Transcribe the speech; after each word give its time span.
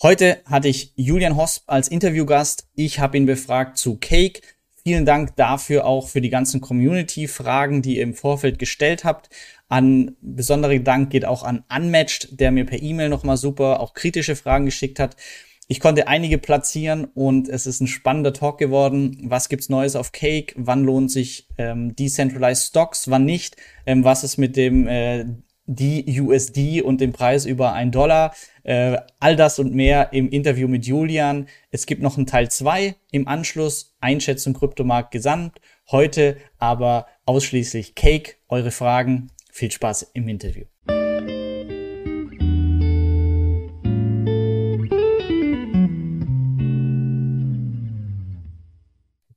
Heute 0.00 0.38
hatte 0.44 0.68
ich 0.68 0.92
Julian 0.94 1.36
Hosp 1.36 1.64
als 1.66 1.88
Interviewgast. 1.88 2.68
Ich 2.76 3.00
habe 3.00 3.16
ihn 3.16 3.26
befragt 3.26 3.78
zu 3.78 3.96
Cake. 3.96 4.42
Vielen 4.84 5.04
Dank 5.04 5.34
dafür 5.34 5.86
auch 5.86 6.06
für 6.06 6.20
die 6.20 6.30
ganzen 6.30 6.60
Community-Fragen, 6.60 7.82
die 7.82 7.96
ihr 7.96 8.04
im 8.04 8.14
Vorfeld 8.14 8.60
gestellt 8.60 9.02
habt. 9.02 9.28
An 9.68 10.16
besonderer 10.20 10.78
Dank 10.78 11.10
geht 11.10 11.24
auch 11.24 11.42
an 11.42 11.64
Unmatched, 11.68 12.38
der 12.38 12.52
mir 12.52 12.64
per 12.64 12.80
E-Mail 12.80 13.08
nochmal 13.08 13.36
super 13.36 13.80
auch 13.80 13.92
kritische 13.92 14.36
Fragen 14.36 14.66
geschickt 14.66 15.00
hat. 15.00 15.16
Ich 15.66 15.80
konnte 15.80 16.06
einige 16.06 16.38
platzieren 16.38 17.06
und 17.06 17.48
es 17.48 17.66
ist 17.66 17.80
ein 17.80 17.88
spannender 17.88 18.32
Talk 18.32 18.58
geworden. 18.58 19.18
Was 19.24 19.48
gibt's 19.48 19.68
Neues 19.68 19.96
auf 19.96 20.12
Cake? 20.12 20.54
Wann 20.56 20.84
lohnt 20.84 21.10
sich 21.10 21.48
ähm, 21.58 21.96
Decentralized 21.96 22.68
Stocks? 22.68 23.10
Wann 23.10 23.24
nicht? 23.24 23.56
Ähm, 23.84 24.04
was 24.04 24.22
ist 24.22 24.36
mit 24.36 24.56
dem 24.56 24.86
äh, 24.86 25.24
die 25.68 26.20
USD 26.20 26.82
und 26.82 27.00
den 27.00 27.12
Preis 27.12 27.44
über 27.44 27.74
ein 27.74 27.92
Dollar. 27.92 28.34
Äh, 28.64 28.96
all 29.20 29.36
das 29.36 29.58
und 29.58 29.74
mehr 29.74 30.12
im 30.12 30.30
Interview 30.30 30.66
mit 30.66 30.86
Julian. 30.86 31.46
Es 31.70 31.84
gibt 31.86 32.02
noch 32.02 32.16
einen 32.16 32.26
Teil 32.26 32.50
zwei 32.50 32.96
im 33.12 33.28
Anschluss, 33.28 33.94
Einschätzung 34.00 34.54
Kryptomarkt 34.54 35.10
gesamt. 35.10 35.60
Heute 35.90 36.38
aber 36.58 37.06
ausschließlich 37.26 37.94
Cake. 37.94 38.36
Eure 38.48 38.70
Fragen. 38.70 39.28
Viel 39.52 39.70
Spaß 39.70 40.10
im 40.14 40.26
Interview. 40.28 40.64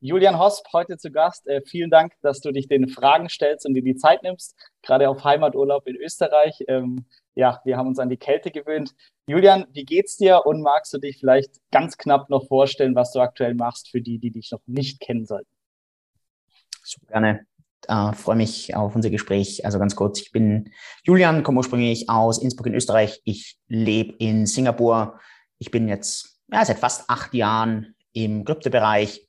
Julian 0.03 0.39
Hosp 0.39 0.65
heute 0.73 0.97
zu 0.97 1.11
Gast. 1.11 1.47
Äh, 1.47 1.61
vielen 1.63 1.91
Dank, 1.91 2.13
dass 2.23 2.41
du 2.41 2.51
dich 2.51 2.67
den 2.67 2.89
Fragen 2.89 3.29
stellst 3.29 3.67
und 3.67 3.75
dir 3.75 3.83
die 3.83 3.95
Zeit 3.95 4.23
nimmst, 4.23 4.55
gerade 4.81 5.07
auf 5.07 5.23
Heimaturlaub 5.23 5.87
in 5.87 5.95
Österreich. 5.95 6.63
Ähm, 6.67 7.05
ja, 7.35 7.61
wir 7.65 7.77
haben 7.77 7.87
uns 7.87 7.99
an 7.99 8.09
die 8.09 8.17
Kälte 8.17 8.49
gewöhnt. 8.49 8.95
Julian, 9.27 9.67
wie 9.73 9.85
geht's 9.85 10.17
dir 10.17 10.47
und 10.47 10.63
magst 10.63 10.91
du 10.91 10.97
dich 10.97 11.19
vielleicht 11.19 11.51
ganz 11.71 11.97
knapp 11.97 12.31
noch 12.31 12.47
vorstellen, 12.47 12.95
was 12.95 13.11
du 13.11 13.19
aktuell 13.19 13.53
machst 13.53 13.89
für 13.89 14.01
die, 14.01 14.17
die 14.17 14.31
dich 14.31 14.49
noch 14.51 14.61
nicht 14.65 14.99
kennen 15.01 15.27
sollten? 15.27 15.51
Super 16.83 17.05
gerne. 17.05 17.45
Äh, 17.87 18.13
freue 18.13 18.37
mich 18.37 18.75
auf 18.75 18.95
unser 18.95 19.11
Gespräch. 19.11 19.65
Also 19.65 19.77
ganz 19.77 19.95
kurz, 19.95 20.19
ich 20.19 20.31
bin 20.31 20.71
Julian, 21.03 21.43
komme 21.43 21.59
ursprünglich 21.59 22.09
aus 22.09 22.41
Innsbruck 22.41 22.65
in 22.65 22.73
Österreich. 22.73 23.21
Ich 23.23 23.59
lebe 23.67 24.15
in 24.17 24.47
Singapur. 24.47 25.19
Ich 25.59 25.69
bin 25.69 25.87
jetzt 25.87 26.41
ja, 26.51 26.65
seit 26.65 26.79
fast 26.79 27.07
acht 27.07 27.35
Jahren 27.35 27.93
im 28.13 28.45
Kryptobereich 28.45 29.27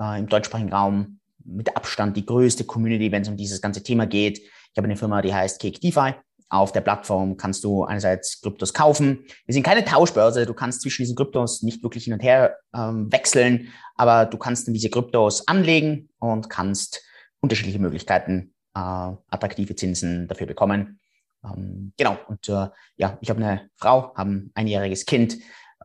äh, 0.00 0.18
im 0.18 0.28
deutschsprachigen 0.28 0.72
Raum 0.72 1.20
mit 1.44 1.76
Abstand 1.76 2.16
die 2.16 2.26
größte 2.26 2.64
Community, 2.64 3.12
wenn 3.12 3.22
es 3.22 3.28
um 3.28 3.36
dieses 3.36 3.60
ganze 3.60 3.82
Thema 3.82 4.06
geht. 4.06 4.38
Ich 4.38 4.76
habe 4.76 4.86
eine 4.86 4.96
Firma, 4.96 5.22
die 5.22 5.34
heißt 5.34 5.60
Cake 5.60 5.80
DeFi. 5.80 6.14
Auf 6.48 6.72
der 6.72 6.80
Plattform 6.80 7.36
kannst 7.36 7.62
du 7.62 7.84
einerseits 7.84 8.40
Kryptos 8.40 8.74
kaufen. 8.74 9.24
Wir 9.46 9.54
sind 9.54 9.62
keine 9.62 9.84
Tauschbörse. 9.84 10.46
Du 10.46 10.54
kannst 10.54 10.82
zwischen 10.82 11.02
diesen 11.02 11.14
Kryptos 11.14 11.62
nicht 11.62 11.82
wirklich 11.82 12.04
hin 12.04 12.12
und 12.12 12.20
her 12.20 12.56
ähm, 12.74 13.10
wechseln, 13.12 13.68
aber 13.94 14.26
du 14.26 14.36
kannst 14.36 14.66
dann 14.66 14.74
diese 14.74 14.90
Kryptos 14.90 15.46
anlegen 15.46 16.08
und 16.18 16.50
kannst 16.50 17.02
unterschiedliche 17.40 17.78
Möglichkeiten, 17.78 18.52
äh, 18.74 18.80
attraktive 18.80 19.76
Zinsen 19.76 20.26
dafür 20.26 20.48
bekommen. 20.48 20.98
Ähm, 21.44 21.92
genau. 21.96 22.18
Und 22.26 22.48
äh, 22.48 22.68
ja, 22.96 23.16
ich 23.20 23.30
habe 23.30 23.40
eine 23.40 23.70
Frau, 23.76 24.12
habe 24.16 24.30
ein 24.30 24.50
einjähriges 24.54 25.06
Kind. 25.06 25.36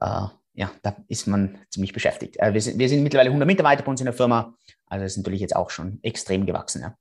Äh, 0.02 0.28
ja, 0.56 0.72
da 0.82 0.96
ist 1.08 1.28
man 1.28 1.60
ziemlich 1.70 1.94
beschäftigt. 1.94 2.38
Äh, 2.38 2.54
wir, 2.54 2.62
sind, 2.62 2.80
wir 2.80 2.90
sind 2.90 3.04
mittlerweile 3.04 3.30
100 3.30 3.46
Mitarbeiter 3.46 3.84
bei 3.84 3.92
uns 3.92 4.02
in 4.02 4.06
der 4.06 4.14
Firma, 4.14 4.56
also 4.88 5.04
das 5.04 5.14
ist 5.14 5.18
natürlich 5.18 5.42
jetzt 5.42 5.56
auch 5.56 5.70
schon 5.70 6.00
extrem 6.02 6.46
gewachsen. 6.46 6.82
Ja. 6.82 6.98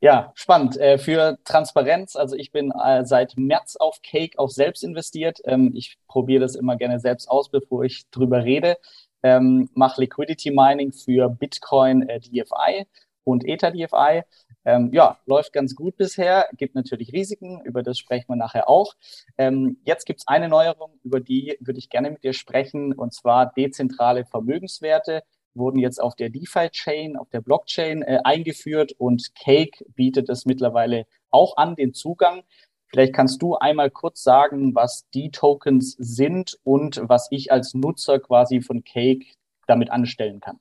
Ja, 0.00 0.32
spannend. 0.34 0.76
Äh, 0.78 0.98
für 0.98 1.38
Transparenz, 1.44 2.16
also 2.16 2.36
ich 2.36 2.52
bin 2.52 2.70
äh, 2.72 3.04
seit 3.04 3.36
März 3.36 3.76
auf 3.76 4.00
Cake 4.02 4.38
auch 4.38 4.50
selbst 4.50 4.84
investiert. 4.84 5.40
Ähm, 5.44 5.72
ich 5.74 5.98
probiere 6.06 6.40
das 6.40 6.54
immer 6.54 6.76
gerne 6.76 7.00
selbst 7.00 7.28
aus, 7.30 7.50
bevor 7.50 7.84
ich 7.84 8.08
drüber 8.10 8.44
rede. 8.44 8.76
Ähm, 9.22 9.70
Mache 9.74 10.02
Liquidity 10.02 10.50
Mining 10.50 10.92
für 10.92 11.28
Bitcoin 11.28 12.06
DFI 12.06 12.86
und 13.24 13.44
Ether 13.46 13.72
DFI. 13.72 14.22
Ähm, 14.66 14.90
ja, 14.92 15.20
läuft 15.26 15.52
ganz 15.52 15.76
gut 15.76 15.96
bisher, 15.96 16.48
gibt 16.56 16.74
natürlich 16.74 17.12
Risiken, 17.12 17.62
über 17.64 17.84
das 17.84 17.98
sprechen 17.98 18.26
wir 18.30 18.36
nachher 18.36 18.68
auch. 18.68 18.94
Ähm, 19.38 19.78
jetzt 19.84 20.06
gibt 20.06 20.20
es 20.20 20.26
eine 20.26 20.48
Neuerung, 20.48 20.98
über 21.04 21.20
die 21.20 21.56
würde 21.60 21.78
ich 21.78 21.88
gerne 21.88 22.10
mit 22.10 22.24
dir 22.24 22.32
sprechen, 22.32 22.92
und 22.92 23.14
zwar 23.14 23.52
dezentrale 23.52 24.24
Vermögenswerte 24.24 25.22
wurden 25.54 25.78
jetzt 25.78 26.02
auf 26.02 26.16
der 26.16 26.30
DeFi-Chain, 26.30 27.16
auf 27.16 27.30
der 27.30 27.42
Blockchain 27.42 28.02
äh, 28.02 28.18
eingeführt 28.24 28.92
und 28.98 29.36
Cake 29.36 29.84
bietet 29.94 30.28
es 30.28 30.46
mittlerweile 30.46 31.06
auch 31.30 31.56
an, 31.56 31.76
den 31.76 31.94
Zugang. 31.94 32.42
Vielleicht 32.88 33.14
kannst 33.14 33.40
du 33.42 33.54
einmal 33.54 33.90
kurz 33.90 34.24
sagen, 34.24 34.74
was 34.74 35.08
die 35.14 35.30
Tokens 35.30 35.92
sind 35.92 36.58
und 36.64 37.00
was 37.04 37.28
ich 37.30 37.52
als 37.52 37.72
Nutzer 37.72 38.18
quasi 38.18 38.60
von 38.60 38.82
Cake 38.82 39.26
damit 39.68 39.90
anstellen 39.90 40.40
kann. 40.40 40.58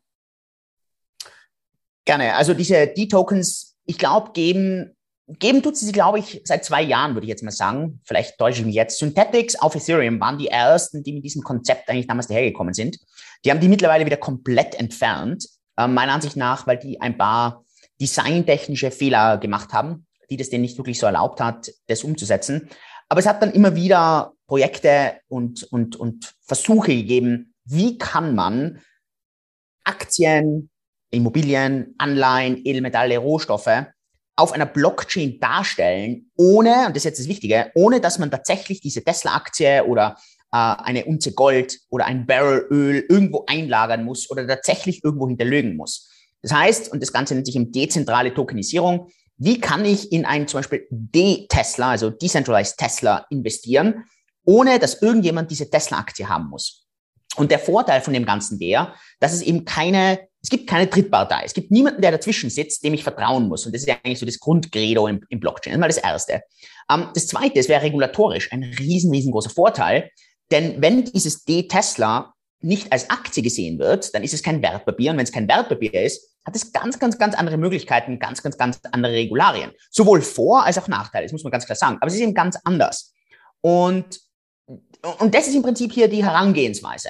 Gerne. 2.06 2.36
Also 2.36 2.54
diese 2.54 2.86
D-Tokens 2.86 3.75
ich 3.86 3.98
glaube, 3.98 4.32
geben, 4.34 4.96
geben 5.28 5.64
tut 5.64 5.78
sie, 5.78 5.92
glaube 5.92 6.20
ich, 6.20 6.42
seit 6.44 6.66
zwei 6.66 6.82
Jahren, 6.82 7.14
würde 7.14 7.26
ich 7.26 7.30
jetzt 7.30 7.44
mal 7.44 7.52
sagen. 7.52 8.02
Vielleicht 8.06 8.38
täusche 8.38 8.60
ich 8.62 8.66
mich 8.66 8.76
jetzt. 8.76 9.00
Synthetics 9.00 9.56
auf 9.56 9.76
Ethereum 9.76 10.20
waren 10.20 10.38
die 10.38 10.48
ersten, 10.48 11.04
die 11.04 11.14
mit 11.14 11.24
diesem 11.24 11.42
Konzept 11.44 11.90
eigentlich 11.90 12.08
damals 12.08 12.28
dahergekommen 12.28 12.74
sind. 12.74 12.98
Die 13.44 13.52
haben 13.52 13.60
die 13.60 13.68
mittlerweile 13.68 14.06
wieder 14.06 14.18
komplett 14.18 14.76
entfernt, 14.76 15.46
äh, 15.78 15.88
meiner 15.88 16.14
Ansicht 16.14 16.36
nach, 16.36 16.68
weil 16.68 16.78
die 16.78 17.02
ein 17.02 17.18
paar 17.18 17.64
designtechnische 18.00 18.92
Fehler 18.92 19.38
gemacht 19.38 19.74
haben, 19.74 20.06
die 20.30 20.38
das 20.38 20.50
denen 20.50 20.64
nicht 20.64 20.78
wirklich 20.78 21.00
so 21.00 21.06
erlaubt 21.06 21.40
hat, 21.40 21.72
das 21.88 22.04
umzusetzen. 22.04 22.70
Aber 23.08 23.20
es 23.20 23.28
hat 23.28 23.42
dann 23.42 23.52
immer 23.52 23.76
wieder 23.76 24.34
Projekte 24.48 25.20
und, 25.28 25.64
und, 25.72 25.96
und 25.96 26.34
Versuche 26.42 26.96
gegeben, 26.96 27.54
wie 27.64 27.98
kann 27.98 28.36
man 28.36 28.82
Aktien, 29.84 30.70
Immobilien, 31.12 31.96
Anleihen, 31.98 32.62
Edelmetalle, 32.64 33.18
Rohstoffe 33.18 33.86
auf 34.38 34.52
einer 34.52 34.66
Blockchain 34.66 35.40
darstellen, 35.40 36.30
ohne, 36.36 36.88
und 36.88 36.90
das 36.90 36.98
ist 36.98 37.06
jetzt 37.06 37.20
das 37.20 37.28
Wichtige, 37.28 37.72
ohne 37.74 38.02
dass 38.02 38.20
man 38.20 38.32
tatsächlich 38.32 38.82
diese 38.82 39.04
Tesla-Aktie 39.04 39.86
oder 39.86 40.18
äh, 40.52 40.58
eine 40.58 41.06
Unze 41.06 41.34
Gold 41.34 41.80
oder 41.90 42.06
ein 42.06 42.26
Barrel 42.26 42.68
Öl 42.70 43.06
irgendwo 43.08 43.46
einlagern 43.48 44.04
muss 44.04 44.30
oder 44.30 44.48
tatsächlich 44.48 45.04
irgendwo 45.04 45.28
hinterlegen 45.28 45.78
muss. 45.78 46.10
Das 46.42 46.54
heißt, 46.54 46.92
und 46.92 47.02
das 47.02 47.14
Ganze 47.14 47.34
nennt 47.34 47.48
sich 47.48 47.56
eben 47.56 47.72
dezentrale 47.72 48.34
Tokenisierung, 48.34 49.10
wie 49.38 49.60
kann 49.60 49.84
ich 49.84 50.12
in 50.12 50.26
ein 50.26 50.48
zum 50.48 50.60
Beispiel 50.60 50.88
D-Tesla, 50.90 51.92
also 51.92 52.10
Decentralized 52.10 52.78
Tesla 52.78 53.26
investieren, 53.30 54.06
ohne 54.46 54.80
dass 54.80 55.02
irgendjemand 55.02 55.50
diese 55.50 55.70
Tesla-Aktie 55.70 56.30
haben 56.30 56.50
muss? 56.50 56.85
Und 57.36 57.52
der 57.52 57.60
Vorteil 57.60 58.02
von 58.02 58.14
dem 58.14 58.26
Ganzen 58.26 58.60
wäre, 58.60 58.94
dass 59.20 59.34
es 59.34 59.42
eben 59.42 59.66
keine 59.66 60.28
es 60.46 60.52
gibt 60.52 60.70
keine 60.70 60.86
Drittpartei. 60.86 61.42
Es 61.44 61.56
gibt 61.56 61.72
niemanden, 61.72 62.04
der 62.04 62.12
dazwischen 62.12 62.52
sitzt, 62.52 62.84
dem 62.84 62.94
ich 62.94 63.04
vertrauen 63.04 63.48
muss. 63.48 63.66
Und 63.66 63.74
das 63.74 63.82
ist 63.82 63.88
ja 63.88 63.96
eigentlich 64.04 64.20
so 64.20 64.28
das 64.28 64.40
Grundcredo 64.40 65.08
im, 65.08 65.22
im 65.30 65.40
Blockchain. 65.40 65.72
Das 65.72 65.76
ist 65.76 65.80
mal 65.80 65.88
das 65.88 65.98
Erste. 65.98 66.44
Ähm, 66.92 67.10
das 67.16 67.26
Zweite, 67.26 67.60
es 67.60 67.68
wäre 67.68 67.82
regulatorisch 67.82 68.54
ein 68.54 68.64
riesen, 68.64 69.12
riesengroßer 69.12 69.50
Vorteil. 69.50 70.12
Denn 70.52 70.80
wenn 70.84 71.06
dieses 71.06 71.46
D-Tesla 71.46 72.32
nicht 72.62 72.92
als 72.92 73.10
Aktie 73.10 73.42
gesehen 73.42 73.80
wird, 73.80 74.14
dann 74.14 74.22
ist 74.22 74.36
es 74.36 74.44
kein 74.44 74.62
Wertpapier. 74.62 75.10
Und 75.10 75.18
wenn 75.18 75.24
es 75.24 75.32
kein 75.32 75.48
Wertpapier 75.48 75.94
ist, 76.04 76.36
hat 76.46 76.56
es 76.56 76.72
ganz, 76.72 77.00
ganz, 77.00 77.18
ganz 77.18 77.34
andere 77.34 77.58
Möglichkeiten, 77.58 78.20
ganz, 78.20 78.44
ganz, 78.44 78.56
ganz 78.56 78.80
andere 78.92 79.14
Regularien. 79.14 79.72
Sowohl 79.90 80.22
Vor- 80.22 80.64
als 80.64 80.78
auch 80.78 80.88
Nachteile, 80.88 81.26
das 81.26 81.32
muss 81.32 81.44
man 81.44 81.52
ganz 81.52 81.66
klar 81.66 81.76
sagen. 81.76 81.98
Aber 82.02 82.08
es 82.08 82.14
ist 82.14 82.22
eben 82.22 82.36
ganz 82.36 82.56
anders. 82.64 83.14
Und, 83.62 84.20
und 84.68 85.36
das 85.36 85.48
ist 85.48 85.56
im 85.56 85.62
Prinzip 85.62 85.92
hier 85.92 86.08
die 86.08 86.24
Herangehensweise. 86.24 87.10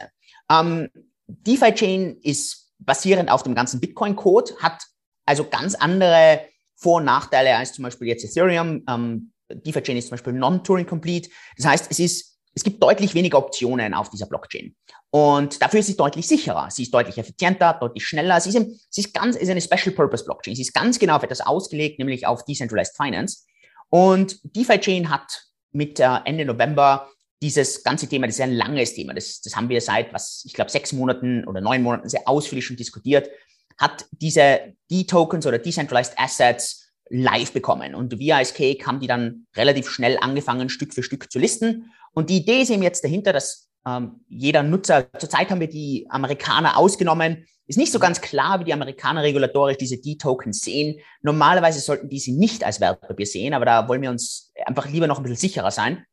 Ähm, 0.50 0.90
DeFi-Chain 1.28 2.20
ist 2.22 2.74
basierend 2.80 3.32
auf 3.32 3.44
dem 3.44 3.56
ganzen 3.56 3.80
Bitcoin-Code, 3.80 4.54
hat 4.60 4.84
also 5.26 5.46
ganz 5.46 5.76
andere 5.76 6.42
Vor- 6.76 6.98
und 6.98 7.06
Nachteile 7.06 7.56
als 7.56 7.74
zum 7.74 7.84
Beispiel 7.84 8.08
jetzt 8.08 8.24
Ethereum. 8.24 8.84
Ähm, 8.88 9.32
DeFi-Chain 9.50 9.98
ist 9.98 10.08
zum 10.08 10.12
Beispiel 10.12 10.34
non-Turing 10.34 10.86
Complete. 10.86 11.30
Das 11.58 11.66
heißt, 11.66 11.88
es 11.90 12.00
ist, 12.00 12.38
es 12.54 12.64
gibt 12.64 12.82
deutlich 12.82 13.14
weniger 13.14 13.38
Optionen 13.38 13.94
auf 13.94 14.10
dieser 14.10 14.26
Blockchain. 14.26 14.76
Und 15.12 15.62
dafür 15.62 15.80
ist 15.80 15.88
sie 15.88 15.98
deutlich 15.98 16.28
sicherer. 16.28 16.70
Sie 16.70 16.84
ist 16.84 16.94
deutlich 16.94 17.18
effizienter, 17.18 17.78
deutlich 17.80 18.06
schneller. 18.06 18.40
Sie 18.42 18.50
ist, 18.50 18.88
sie 18.90 19.02
ist 19.02 19.14
ganz, 19.14 19.36
ist 19.38 19.50
eine 19.50 19.62
Special 19.62 19.96
Purpose 19.96 20.26
Blockchain. 20.26 20.56
Sie 20.56 20.62
ist 20.62 20.74
ganz 20.74 21.00
genau 21.00 21.16
auf 21.16 21.24
etwas 21.24 21.42
ausgelegt, 21.42 22.00
nämlich 22.00 22.28
auf 22.28 22.44
Decentralized 22.44 22.96
Finance. 22.98 23.46
Und 23.90 24.40
DeFi-Chain 24.44 25.10
hat 25.10 25.46
mit 25.72 26.00
äh, 26.00 26.18
Ende 26.26 26.46
November 26.46 27.10
dieses 27.42 27.84
ganze 27.84 28.08
Thema, 28.08 28.28
das 28.28 28.36
ist 28.36 28.42
ein 28.42 28.54
langes 28.54 28.94
Thema, 28.94 29.14
das, 29.14 29.42
das 29.42 29.56
haben 29.56 29.70
wir 29.70 29.82
seit, 29.82 30.14
was 30.14 30.44
ich 30.46 30.54
glaube, 30.54 30.72
sechs 30.72 30.94
Monaten 30.94 31.46
oder 31.46 31.62
neun 31.62 31.84
Monaten 31.84 32.10
sehr 32.10 32.28
ausführlich 32.28 32.66
schon 32.66 32.78
diskutiert, 32.78 33.30
hat 33.78 34.06
diese 34.12 34.74
D-Tokens 34.90 35.46
oder 35.46 35.60
Decentralized 35.60 36.18
Assets 36.18 36.94
live 37.10 37.52
bekommen. 37.52 37.94
Und 37.94 38.18
wir 38.20 38.38
als 38.38 38.54
Cake 38.54 38.86
haben 38.86 39.00
die 39.00 39.08
dann 39.08 39.48
relativ 39.56 39.90
schnell 39.90 40.18
angefangen, 40.20 40.70
Stück 40.70 40.94
für 40.94 41.04
Stück 41.04 41.32
zu 41.32 41.40
listen. 41.40 41.92
Und 42.14 42.30
die 42.30 42.38
Idee 42.38 42.62
ist 42.62 42.72
eben 42.72 42.84
jetzt 42.84 43.04
dahinter, 43.04 43.34
dass 43.34 43.70
ähm, 43.86 44.22
jeder 44.28 44.64
Nutzer, 44.64 45.08
zurzeit 45.20 45.50
haben 45.50 45.60
wir 45.60 45.70
die 45.70 46.08
Amerikaner 46.10 46.78
ausgenommen, 46.78 47.46
ist 47.68 47.78
nicht 47.78 47.92
so 47.92 48.00
ganz 48.00 48.22
klar, 48.22 48.60
wie 48.60 48.64
die 48.64 48.74
Amerikaner 48.74 49.24
regulatorisch 49.24 49.78
diese 49.78 49.98
D-Tokens 49.98 50.62
sehen. 50.62 51.00
Normalerweise 51.22 51.80
sollten 51.80 52.10
die 52.10 52.20
sie 52.20 52.34
nicht 52.34 52.64
als 52.64 52.80
Wertpapier 52.80 53.26
sehen, 53.26 53.54
aber 53.54 53.66
da 53.66 53.88
wollen 53.88 54.02
wir 54.02 54.12
uns 54.12 54.52
einfach 54.66 54.88
lieber 54.90 55.08
noch 55.08 55.18
ein 55.18 55.24
bisschen 55.24 55.38
sicherer 55.38 55.72
sein. 55.72 56.06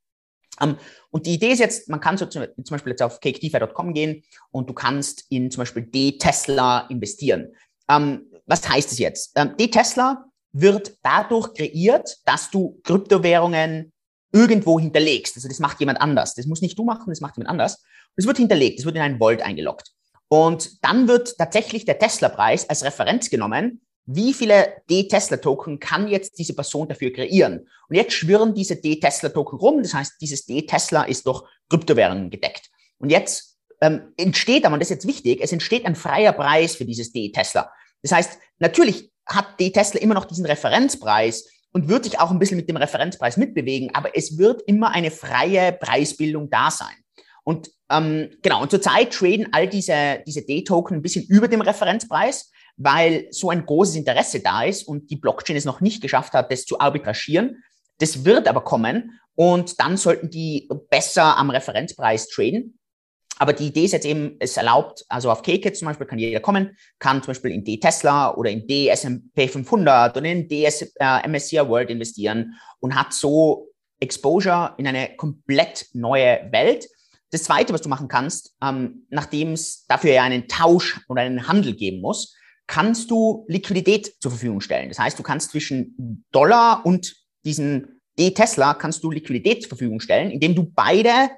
Ähm, 0.61 0.77
und 1.11 1.27
die 1.27 1.35
Idee 1.35 1.53
ist 1.53 1.59
jetzt, 1.59 1.89
man 1.89 2.01
kann 2.01 2.17
so 2.17 2.27
zum, 2.27 2.47
Beispiel 2.71 2.91
jetzt 2.91 3.03
auf 3.03 3.21
cakedefi.com 3.21 3.95
gehen 3.95 4.23
und 4.51 4.69
du 4.69 4.75
kannst 4.75 5.27
in 5.31 5.51
zum 5.51 5.63
Beispiel 5.63 5.83
D-Tesla 5.83 6.87
investieren. 6.89 7.55
Ähm, 7.89 8.31
was 8.47 8.69
heißt 8.69 8.91
das 8.91 8.99
jetzt? 8.99 9.33
Ähm, 9.37 9.57
D-Tesla 9.59 10.25
wird 10.53 10.97
dadurch 11.03 11.55
kreiert, 11.55 12.19
dass 12.25 12.51
du 12.51 12.81
Kryptowährungen 12.85 13.93
irgendwo 14.33 14.79
hinterlegst. 14.81 15.37
Also 15.37 15.49
das 15.49 15.59
macht 15.59 15.81
jemand 15.81 16.01
anders. 16.01 16.35
Das 16.35 16.47
muss 16.47 16.63
nicht 16.63 16.79
du 16.79 16.85
machen, 16.85 17.11
das 17.11 17.21
macht 17.21 17.37
jemand 17.37 17.51
anders. 17.51 17.83
Es 18.17 18.27
wird 18.27 18.39
hinterlegt, 18.39 18.79
es 18.79 18.85
wird 18.85 18.97
in 18.97 19.03
einen 19.03 19.19
Vault 19.19 19.43
eingeloggt. 19.43 19.93
Und 20.29 20.83
dann 20.85 21.09
wird 21.09 21.37
tatsächlich 21.37 21.85
der 21.85 21.99
Tesla-Preis 21.99 22.69
als 22.69 22.85
Referenz 22.85 23.29
genommen. 23.29 23.83
Wie 24.05 24.35
viele 24.35 24.83
D-Tesla-Token 24.91 25.79
kann 25.79 26.09
jetzt 26.09 26.39
diese 26.39 26.55
Person 26.55 26.89
dafür 26.89 27.13
kreieren? 27.13 27.69
Und 27.89 27.97
jetzt 27.97 28.15
schwirren 28.15 28.55
diese 28.55 28.77
D-Tesla-Token 28.77 29.59
rum. 29.59 29.83
Das 29.83 29.95
heißt, 29.95 30.15
dieses 30.21 30.45
D-Tesla 30.47 31.05
ist 31.05 31.27
durch 31.27 31.43
Kryptowährungen 31.69 32.31
gedeckt. 32.31 32.69
Und 32.99 33.11
jetzt 33.11 33.59
ähm, 33.81 34.13
entsteht 34.17 34.65
aber, 34.65 34.75
und 34.75 34.81
das 34.81 34.91
ist 34.91 34.97
jetzt 34.97 35.07
wichtig, 35.07 35.41
es 35.43 35.53
entsteht 35.53 35.87
ein 35.87 35.97
freier 35.97 36.33
Preis 36.33 36.77
für 36.77 36.85
dieses 36.85 37.13
D-Tesla. 37.13 37.71
Das 38.03 38.13
heißt, 38.13 38.39
natürlich 38.59 39.13
hat 39.27 39.59
D-Tesla 39.61 40.01
immer 40.01 40.15
noch 40.15 40.25
diesen 40.25 40.47
Referenzpreis 40.47 41.49
und 41.73 41.89
wird 41.89 42.05
sich 42.05 42.21
auch 42.21 42.31
ein 42.31 42.39
bisschen 42.39 42.57
mit 42.57 42.69
dem 42.69 42.77
Referenzpreis 42.77 43.37
mitbewegen, 43.37 43.95
aber 43.95 44.17
es 44.17 44.39
wird 44.39 44.63
immer 44.63 44.91
eine 44.91 45.11
freie 45.11 45.73
Preisbildung 45.73 46.51
da 46.51 46.71
sein. 46.71 46.95
Und 47.45 47.71
ähm, 47.91 48.31
genau, 48.43 48.63
und 48.63 48.71
zurzeit 48.71 49.13
traden 49.13 49.49
all 49.53 49.69
diese, 49.69 50.23
diese 50.27 50.43
D-Token 50.43 50.99
ein 50.99 51.03
bisschen 51.03 51.27
über 51.27 51.49
dem 51.49 51.61
Referenzpreis, 51.61 52.52
weil 52.77 53.27
so 53.31 53.51
ein 53.51 53.65
großes 53.65 53.97
Interesse 53.97 54.41
da 54.41 54.65
ist 54.65 54.87
und 54.87 55.11
die 55.11 55.17
Blockchain 55.17 55.57
es 55.57 55.65
noch 55.65 55.81
nicht 55.81 56.03
geschafft 56.03 56.33
hat, 56.33 56.51
das 56.51 56.65
zu 56.65 56.81
arbitragieren. 56.81 57.63
Das 57.99 58.25
wird 58.25 58.49
aber 58.49 58.63
kommen 58.65 59.21
und 59.35 59.81
dann 59.81 59.97
sollten 59.97 60.31
die 60.31 60.69
besser 60.91 61.37
am 61.37 61.51
Referenzpreis 61.51 62.29
traden. 62.29 62.79
Aber 63.39 63.53
die 63.53 63.69
Idee 63.69 63.85
ist 63.87 63.93
jetzt 63.93 64.07
eben, 64.07 64.37
es 64.39 64.57
erlaubt, 64.57 65.05
also 65.09 65.31
auf 65.31 65.43
KKIT 65.43 65.77
zum 65.77 65.87
Beispiel 65.89 66.07
kann 66.07 66.19
jeder 66.19 66.41
kommen, 66.41 66.77
kann 66.99 67.23
zum 67.23 67.29
Beispiel 67.29 67.51
in 67.51 67.65
D-Tesla 67.65 68.35
oder 68.37 68.51
in 68.51 68.67
D-SMP 68.67 69.49
500 69.49 70.17
oder 70.17 70.27
in 70.27 70.47
DS, 70.49 70.83
äh, 70.97 71.69
World 71.69 71.91
investieren 71.91 72.55
und 72.79 72.95
hat 72.95 73.13
so 73.13 73.69
Exposure 74.01 74.75
in 74.79 74.87
eine 74.87 75.17
komplett 75.17 75.87
neue 75.93 76.47
Welt. 76.53 76.89
Das 77.31 77.45
Zweite, 77.45 77.73
was 77.73 77.81
du 77.81 77.89
machen 77.89 78.09
kannst, 78.09 78.55
ähm, 78.63 79.07
nachdem 79.09 79.55
es 79.55 79.87
dafür 79.87 80.13
ja 80.13 80.23
einen 80.23 80.47
Tausch 80.49 81.01
oder 81.09 81.23
einen 81.23 81.49
Handel 81.49 81.75
geben 81.75 82.01
muss, 82.01 82.37
kannst 82.73 83.11
du 83.11 83.45
Liquidität 83.49 84.15
zur 84.19 84.31
Verfügung 84.31 84.63
stellen. 84.63 84.89
Das 84.89 84.99
heißt, 84.99 85.19
du 85.19 85.23
kannst 85.23 85.51
zwischen 85.51 86.25
Dollar 86.33 86.87
und 86.87 87.15
diesen 87.45 88.01
D-Tesla 88.19 88.73
kannst 88.73 89.05
du 89.05 89.11
Liquidität 89.11 89.61
zur 89.61 89.69
Verfügung 89.69 90.01
stellen, 90.01 90.31
indem 90.31 90.55
du 90.55 90.73
beide 90.75 91.29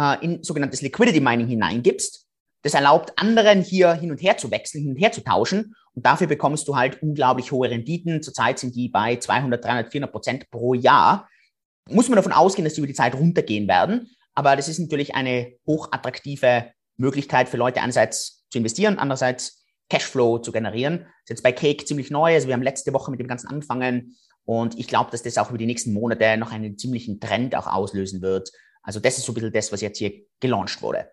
äh, 0.00 0.24
in 0.24 0.42
sogenanntes 0.42 0.80
Liquidity 0.80 1.20
Mining 1.20 1.46
hineingibst. 1.46 2.24
Das 2.62 2.72
erlaubt 2.72 3.12
anderen 3.16 3.60
hier 3.60 3.92
hin 3.92 4.10
und 4.10 4.22
her 4.22 4.38
zu 4.38 4.50
wechseln, 4.50 4.80
hin 4.80 4.92
und 4.92 4.96
her 4.96 5.12
zu 5.12 5.20
tauschen. 5.20 5.74
Und 5.92 6.06
dafür 6.06 6.26
bekommst 6.26 6.66
du 6.68 6.74
halt 6.74 7.02
unglaublich 7.02 7.52
hohe 7.52 7.68
Renditen. 7.68 8.22
Zurzeit 8.22 8.58
sind 8.58 8.74
die 8.74 8.88
bei 8.88 9.16
200, 9.16 9.62
300, 9.62 9.92
400 9.92 10.10
Prozent 10.10 10.50
pro 10.50 10.72
Jahr. 10.72 11.28
Muss 11.90 12.08
man 12.08 12.16
davon 12.16 12.32
ausgehen, 12.32 12.64
dass 12.64 12.76
sie 12.76 12.80
über 12.80 12.88
die 12.88 12.94
Zeit 12.94 13.14
runtergehen 13.14 13.68
werden. 13.68 14.08
Aber 14.34 14.56
das 14.56 14.68
ist 14.68 14.78
natürlich 14.78 15.14
eine 15.14 15.52
hochattraktive 15.66 16.72
Möglichkeit 16.96 17.50
für 17.50 17.58
Leute 17.58 17.82
einerseits 17.82 18.46
zu 18.48 18.56
investieren, 18.56 18.98
andererseits 18.98 19.58
Cashflow 19.88 20.38
zu 20.38 20.52
generieren. 20.52 21.00
Das 21.00 21.08
ist 21.24 21.30
jetzt 21.30 21.42
bei 21.42 21.52
Cake 21.52 21.84
ziemlich 21.84 22.10
neu. 22.10 22.34
Also 22.34 22.46
wir 22.46 22.54
haben 22.54 22.62
letzte 22.62 22.92
Woche 22.92 23.10
mit 23.10 23.20
dem 23.20 23.28
Ganzen 23.28 23.48
angefangen. 23.48 24.16
Und 24.44 24.78
ich 24.78 24.88
glaube, 24.88 25.10
dass 25.10 25.22
das 25.22 25.38
auch 25.38 25.50
über 25.50 25.58
die 25.58 25.66
nächsten 25.66 25.92
Monate 25.92 26.36
noch 26.36 26.52
einen 26.52 26.78
ziemlichen 26.78 27.20
Trend 27.20 27.54
auch 27.54 27.66
auslösen 27.66 28.22
wird, 28.22 28.50
also 28.88 29.00
das 29.00 29.18
ist 29.18 29.26
so 29.26 29.32
ein 29.32 29.34
bisschen 29.34 29.52
das, 29.52 29.70
was 29.70 29.82
jetzt 29.82 29.98
hier 29.98 30.12
gelauncht 30.40 30.80
wurde. 30.80 31.10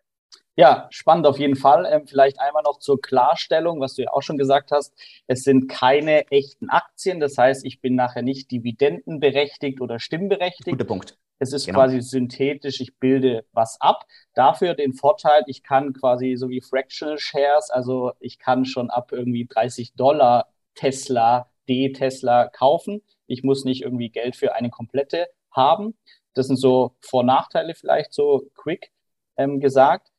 Ja, 0.55 0.87
spannend 0.91 1.27
auf 1.27 1.37
jeden 1.37 1.57
Fall. 1.57 1.85
Ähm, 1.91 2.07
vielleicht 2.07 2.39
einmal 2.39 2.63
noch 2.63 2.79
zur 2.79 3.01
Klarstellung, 3.01 3.81
was 3.81 3.95
du 3.95 4.03
ja 4.03 4.13
auch 4.13 4.21
schon 4.21 4.37
gesagt 4.37 4.71
hast. 4.71 4.93
Es 5.27 5.43
sind 5.43 5.67
keine 5.67 6.31
echten 6.31 6.69
Aktien. 6.69 7.19
Das 7.19 7.37
heißt, 7.37 7.65
ich 7.65 7.81
bin 7.81 7.95
nachher 7.95 8.21
nicht 8.21 8.49
dividendenberechtigt 8.49 9.81
oder 9.81 9.99
stimmberechtigt. 9.99 10.69
Guter 10.69 10.85
Punkt. 10.85 11.17
Es 11.39 11.51
ist 11.53 11.65
genau. 11.65 11.79
quasi 11.79 12.01
synthetisch. 12.01 12.79
Ich 12.81 12.97
bilde 12.97 13.45
was 13.51 13.79
ab. 13.81 14.05
Dafür 14.33 14.73
den 14.73 14.93
Vorteil, 14.93 15.43
ich 15.47 15.63
kann 15.63 15.93
quasi 15.93 16.35
so 16.37 16.49
wie 16.49 16.61
Fractional 16.61 17.17
Shares, 17.17 17.69
also 17.69 18.13
ich 18.19 18.39
kann 18.39 18.65
schon 18.65 18.89
ab 18.89 19.11
irgendwie 19.11 19.45
30 19.45 19.93
Dollar 19.95 20.47
Tesla, 20.75 21.49
D-Tesla 21.67 22.47
kaufen. 22.49 23.01
Ich 23.27 23.43
muss 23.43 23.65
nicht 23.65 23.81
irgendwie 23.81 24.09
Geld 24.09 24.35
für 24.35 24.55
eine 24.55 24.69
komplette 24.69 25.27
haben. 25.51 25.97
Das 26.33 26.47
sind 26.47 26.57
so 26.57 26.95
Vor- 27.01 27.21
und 27.21 27.27
Nachteile 27.27 27.75
vielleicht 27.75 28.13
so 28.13 28.49
quick 28.55 28.91
ähm, 29.37 29.59
gesagt. 29.59 30.11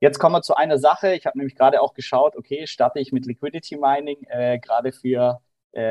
Jetzt 0.00 0.18
kommen 0.18 0.36
wir 0.36 0.42
zu 0.42 0.54
einer 0.54 0.78
Sache. 0.78 1.14
Ich 1.14 1.26
habe 1.26 1.38
nämlich 1.38 1.56
gerade 1.56 1.82
auch 1.82 1.94
geschaut, 1.94 2.36
okay, 2.36 2.66
starte 2.66 3.00
ich 3.00 3.12
mit 3.12 3.26
Liquidity 3.26 3.76
Mining, 3.76 4.22
äh, 4.28 4.58
gerade 4.60 4.92
für, 4.92 5.40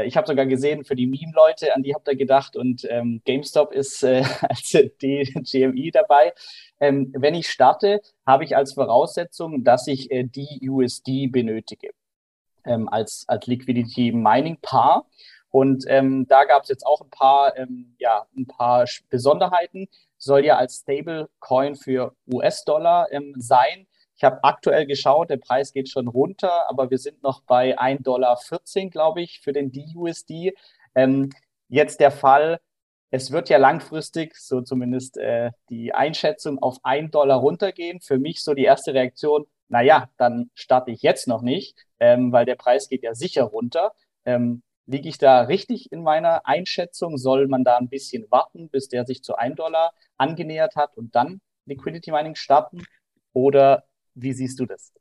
ich 0.06 0.18
habe 0.18 0.28
sogar 0.28 0.46
gesehen, 0.46 0.84
für 0.84 0.96
die 0.96 1.08
Meme-Leute, 1.08 1.76
an 1.76 1.84
die 1.84 1.94
habt 1.94 2.08
ihr 2.08 2.16
gedacht 2.16 2.56
und 2.56 2.86
ähm, 2.90 3.22
GameStop 3.26 3.72
ist 3.72 4.04
äh, 4.04 4.24
als 4.42 4.70
die 5.02 5.34
GMI 5.34 5.92
dabei. 5.92 6.34
Ähm, 6.80 7.14
wenn 7.18 7.36
ich 7.36 7.50
starte, 7.50 8.02
habe 8.26 8.44
ich 8.44 8.56
als 8.56 8.74
Voraussetzung, 8.74 9.64
dass 9.64 9.88
ich 9.88 10.12
äh, 10.12 10.24
die 10.24 10.70
USD 10.70 11.28
benötige 11.28 11.90
ähm, 12.66 12.88
als, 12.90 13.26
als 13.28 13.48
Liquidity 13.48 14.12
Mining 14.12 14.58
Paar. 14.62 15.06
Und 15.50 15.86
ähm, 15.88 16.28
da 16.28 16.44
gab 16.44 16.64
es 16.64 16.70
jetzt 16.70 16.86
auch 16.86 17.02
ein 17.02 17.10
paar, 17.10 17.58
ähm, 17.58 17.96
ja, 17.98 18.28
ein 18.38 18.48
paar 18.48 18.86
Besonderheiten. 19.10 19.88
Soll 20.18 20.46
ja 20.46 20.58
als 20.58 20.82
Stablecoin 20.82 21.76
für 21.76 22.14
US-Dollar 22.32 23.12
ähm, 23.12 23.34
sein. 23.38 23.87
Ich 24.18 24.24
habe 24.24 24.44
aktuell 24.44 24.88
geschaut, 24.88 25.30
der 25.30 25.38
Preis 25.38 25.74
geht 25.74 25.90
schon 25.90 26.08
runter, 26.08 26.70
aber 26.70 26.90
wir 26.90 26.98
sind 26.98 27.22
noch 27.22 27.42
bei 27.44 27.78
1,14 27.78 28.04
Dollar, 28.04 28.38
glaube 28.90 29.22
ich, 29.22 29.42
für 29.42 29.54
den 29.54 29.72
DUSD. 29.72 30.54
Ähm, 30.96 31.30
jetzt 31.70 32.00
der 32.00 32.10
Fall, 32.12 32.60
es 33.12 33.32
wird 33.32 33.50
ja 33.50 33.58
langfristig, 33.58 34.36
so 34.36 34.62
zumindest 34.62 35.18
äh, 35.18 35.52
die 35.70 35.94
Einschätzung, 35.94 36.60
auf 36.60 36.78
1 36.84 37.12
Dollar 37.12 37.38
runtergehen. 37.38 38.02
Für 38.02 38.18
mich 38.18 38.44
so 38.44 38.56
die 38.56 38.64
erste 38.64 38.94
Reaktion, 38.94 39.46
naja, 39.70 40.10
dann 40.18 40.50
starte 40.56 40.92
ich 40.92 41.04
jetzt 41.04 41.28
noch 41.28 41.44
nicht, 41.44 41.78
ähm, 42.00 42.32
weil 42.32 42.46
der 42.46 42.56
Preis 42.56 42.90
geht 42.90 43.04
ja 43.04 43.14
sicher 43.14 43.44
runter. 43.44 43.94
Ähm, 44.26 44.64
Liege 44.90 45.10
ich 45.10 45.18
da 45.18 45.42
richtig 45.42 45.92
in 45.92 46.02
meiner 46.02 46.48
Einschätzung? 46.48 47.18
Soll 47.18 47.48
man 47.50 47.66
da 47.66 47.78
ein 47.78 47.90
bisschen 47.90 48.26
warten, 48.32 48.70
bis 48.70 48.88
der 48.88 49.06
sich 49.06 49.22
zu 49.22 49.36
1 49.36 49.58
Dollar 49.58 49.92
angenähert 50.18 50.78
hat 50.78 50.96
und 50.96 51.14
dann 51.14 51.42
Liquidity 51.66 52.12
Mining 52.12 52.36
starten? 52.36 52.86
Oder 53.34 53.84
wie 54.18 54.34
siehst 54.34 54.60
du 54.60 54.66
das? 54.66 54.92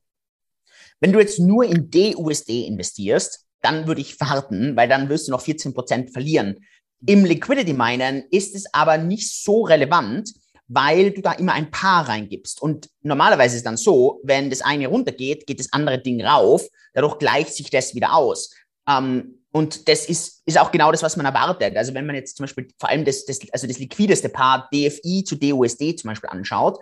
Wenn 1.01 1.13
du 1.13 1.19
jetzt 1.19 1.39
nur 1.39 1.65
in 1.65 1.91
DUSD 1.91 2.67
investierst, 2.67 3.45
dann 3.63 3.87
würde 3.87 4.01
ich 4.01 4.21
warten, 4.21 4.77
weil 4.77 4.89
dann 4.89 5.09
wirst 5.09 5.29
du 5.29 5.33
noch 5.33 5.41
14 5.41 5.75
Prozent 5.75 6.11
verlieren. 6.13 6.65
Im 7.07 7.25
Liquidity 7.25 7.73
Minen 7.73 8.25
ist 8.31 8.55
es 8.55 8.73
aber 8.73 8.99
nicht 8.99 9.31
so 9.31 9.63
relevant, 9.63 10.33
weil 10.69 11.11
du 11.13 11.21
da 11.21 11.33
immer 11.33 11.53
ein 11.53 11.71
Paar 11.71 12.09
reingibst. 12.09 12.61
Und 12.61 12.89
normalerweise 13.03 13.55
ist 13.55 13.61
es 13.61 13.65
dann 13.65 13.77
so, 13.77 14.21
wenn 14.25 14.51
das 14.51 14.63
eine 14.63 14.89
runtergeht, 14.89 15.47
geht 15.47 15.61
das 15.61 15.73
andere 15.73 16.01
Ding 16.01 16.25
rauf. 16.25 16.67
Dadurch 16.95 17.19
gleicht 17.19 17.55
sich 17.55 17.71
das 17.71 17.95
wieder 17.95 18.15
aus. 18.15 18.53
Ähm, 18.89 19.43
und 19.53 19.89
das 19.89 20.07
ist, 20.07 20.43
ist 20.45 20.59
auch 20.59 20.71
genau 20.71 20.91
das, 20.93 21.03
was 21.03 21.17
man 21.17 21.25
erwartet. 21.25 21.77
Also 21.77 21.95
wenn 21.95 22.07
man 22.07 22.17
jetzt 22.17 22.37
zum 22.37 22.45
Beispiel 22.45 22.69
vor 22.79 22.89
allem 22.89 23.05
das, 23.05 23.25
das, 23.25 23.41
also 23.53 23.67
das 23.67 23.79
liquideste 23.79 24.29
Paar 24.29 24.69
DFI 24.73 25.25
zu 25.25 25.37
DUSD 25.37 25.97
zum 25.97 26.09
Beispiel 26.09 26.31
anschaut, 26.31 26.79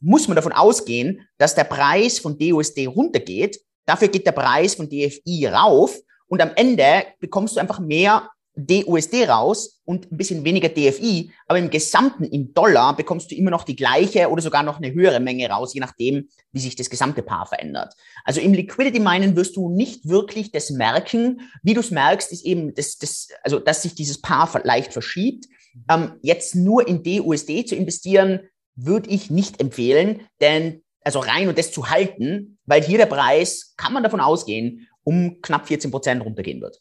muss 0.00 0.28
man 0.28 0.36
davon 0.36 0.52
ausgehen, 0.52 1.26
dass 1.38 1.54
der 1.54 1.64
Preis 1.64 2.18
von 2.18 2.38
DUSD 2.38 2.86
runtergeht. 2.86 3.60
Dafür 3.86 4.08
geht 4.08 4.26
der 4.26 4.32
Preis 4.32 4.74
von 4.74 4.88
DFI 4.88 5.46
rauf 5.46 5.98
und 6.28 6.42
am 6.42 6.50
Ende 6.56 7.04
bekommst 7.20 7.56
du 7.56 7.60
einfach 7.60 7.80
mehr 7.80 8.30
DUSD 8.58 9.28
raus 9.28 9.80
und 9.84 10.10
ein 10.10 10.16
bisschen 10.16 10.44
weniger 10.44 10.68
DFI, 10.68 11.30
aber 11.46 11.60
im 11.60 11.70
Gesamten 11.70 12.24
im 12.24 12.52
Dollar 12.52 12.96
bekommst 12.96 13.30
du 13.30 13.36
immer 13.36 13.50
noch 13.50 13.62
die 13.62 13.76
gleiche 13.76 14.28
oder 14.28 14.42
sogar 14.42 14.64
noch 14.64 14.78
eine 14.78 14.92
höhere 14.92 15.20
Menge 15.20 15.48
raus, 15.48 15.74
je 15.74 15.80
nachdem, 15.80 16.28
wie 16.50 16.60
sich 16.60 16.74
das 16.74 16.90
gesamte 16.90 17.22
Paar 17.22 17.46
verändert. 17.46 17.94
Also 18.24 18.40
im 18.40 18.52
Liquidity 18.52 18.98
Minen 18.98 19.36
wirst 19.36 19.56
du 19.56 19.70
nicht 19.70 20.08
wirklich 20.08 20.50
das 20.50 20.70
merken. 20.70 21.42
Wie 21.62 21.74
du 21.74 21.80
es 21.80 21.92
merkst, 21.92 22.32
ist 22.32 22.44
eben, 22.44 22.74
das, 22.74 22.98
das, 22.98 23.28
also, 23.44 23.60
dass 23.60 23.82
sich 23.82 23.94
dieses 23.94 24.20
Paar 24.20 24.50
leicht 24.64 24.92
verschiebt. 24.92 25.46
Ähm, 25.88 26.14
jetzt 26.22 26.56
nur 26.56 26.88
in 26.88 27.04
DUSD 27.04 27.64
zu 27.64 27.76
investieren, 27.76 28.40
würde 28.78 29.10
ich 29.10 29.30
nicht 29.30 29.60
empfehlen, 29.60 30.26
denn 30.40 30.82
also 31.02 31.20
rein 31.20 31.48
und 31.48 31.58
das 31.58 31.72
zu 31.72 31.90
halten, 31.90 32.58
weil 32.64 32.82
hier 32.82 32.98
der 32.98 33.06
Preis, 33.06 33.74
kann 33.76 33.92
man 33.92 34.02
davon 34.02 34.20
ausgehen, 34.20 34.88
um 35.04 35.40
knapp 35.40 35.66
14 35.66 35.90
Prozent 35.90 36.24
runtergehen 36.24 36.60
wird. 36.60 36.80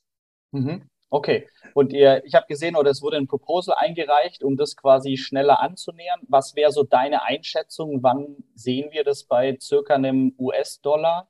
Mhm. 0.51 0.89
Okay. 1.10 1.48
Und 1.74 1.94
ihr, 1.94 2.22
ich 2.25 2.36
habe 2.36 2.46
gesehen, 2.48 2.75
oder 2.75 2.92
es 2.92 3.01
wurde 3.01 3.18
ein 3.18 3.27
Proposal 3.27 3.75
eingereicht, 3.77 4.44
um 4.44 4.58
das 4.58 4.75
quasi 4.75 5.16
schneller 5.16 5.62
anzunähern. 5.62 6.20
Was 6.27 6.56
wäre 6.56 6.72
so 6.72 6.84
deine 6.84 7.24
Einschätzung? 7.24 8.04
Wann 8.04 8.36
sehen 8.56 8.92
wir 8.92 9.04
das 9.04 9.24
bei 9.24 9.58
circa 9.62 9.96
einem 9.96 10.36
US-Dollar? 10.38 11.30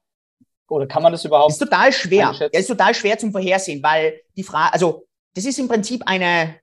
Oder 0.68 0.88
kann 0.88 1.04
man 1.04 1.12
das 1.12 1.24
überhaupt? 1.24 1.52
Ist 1.52 1.60
total 1.60 1.94
schwer. 1.94 2.34
Ja, 2.38 2.48
ist 2.48 2.68
total 2.68 2.96
schwer 2.96 3.18
zum 3.18 3.32
Vorhersehen, 3.32 3.84
weil 3.84 4.20
die 4.36 4.44
Frage, 4.44 4.74
also 4.74 5.06
das 5.36 5.46
ist 5.46 5.60
im 5.60 5.68
Prinzip 5.68 6.02
eine, 6.06 6.56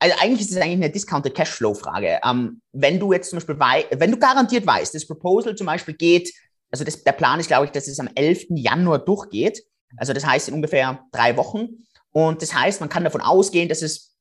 also 0.00 0.16
eigentlich 0.18 0.40
ist 0.40 0.50
es 0.50 0.56
eigentlich 0.56 0.72
eine 0.72 0.90
Discounted 0.90 1.34
Cashflow-Frage. 1.34 2.20
Ähm, 2.24 2.62
wenn 2.72 2.98
du 2.98 3.12
jetzt 3.12 3.30
zum 3.30 3.38
Beispiel, 3.38 3.58
wenn 3.98 4.10
du 4.10 4.18
garantiert 4.18 4.66
weißt, 4.66 4.94
das 4.94 5.06
Proposal 5.06 5.54
zum 5.54 5.66
Beispiel 5.66 5.94
geht, 5.94 6.32
also 6.70 6.84
das, 6.84 7.04
der 7.04 7.12
Plan 7.12 7.38
ist, 7.38 7.48
glaube 7.48 7.66
ich, 7.66 7.72
dass 7.72 7.86
es 7.86 8.00
am 8.00 8.08
11. 8.14 8.46
Januar 8.50 8.98
durchgeht. 8.98 9.62
Also 9.96 10.12
das 10.12 10.24
heißt 10.24 10.48
in 10.48 10.54
ungefähr 10.54 11.04
drei 11.12 11.36
Wochen. 11.36 11.68
Und 12.12 12.40
das 12.40 12.54
heißt, 12.54 12.80
man 12.80 12.88
kann 12.88 13.04
davon 13.04 13.20
ausgehen, 13.20 13.68
dass 13.68 13.82
es 13.82 14.16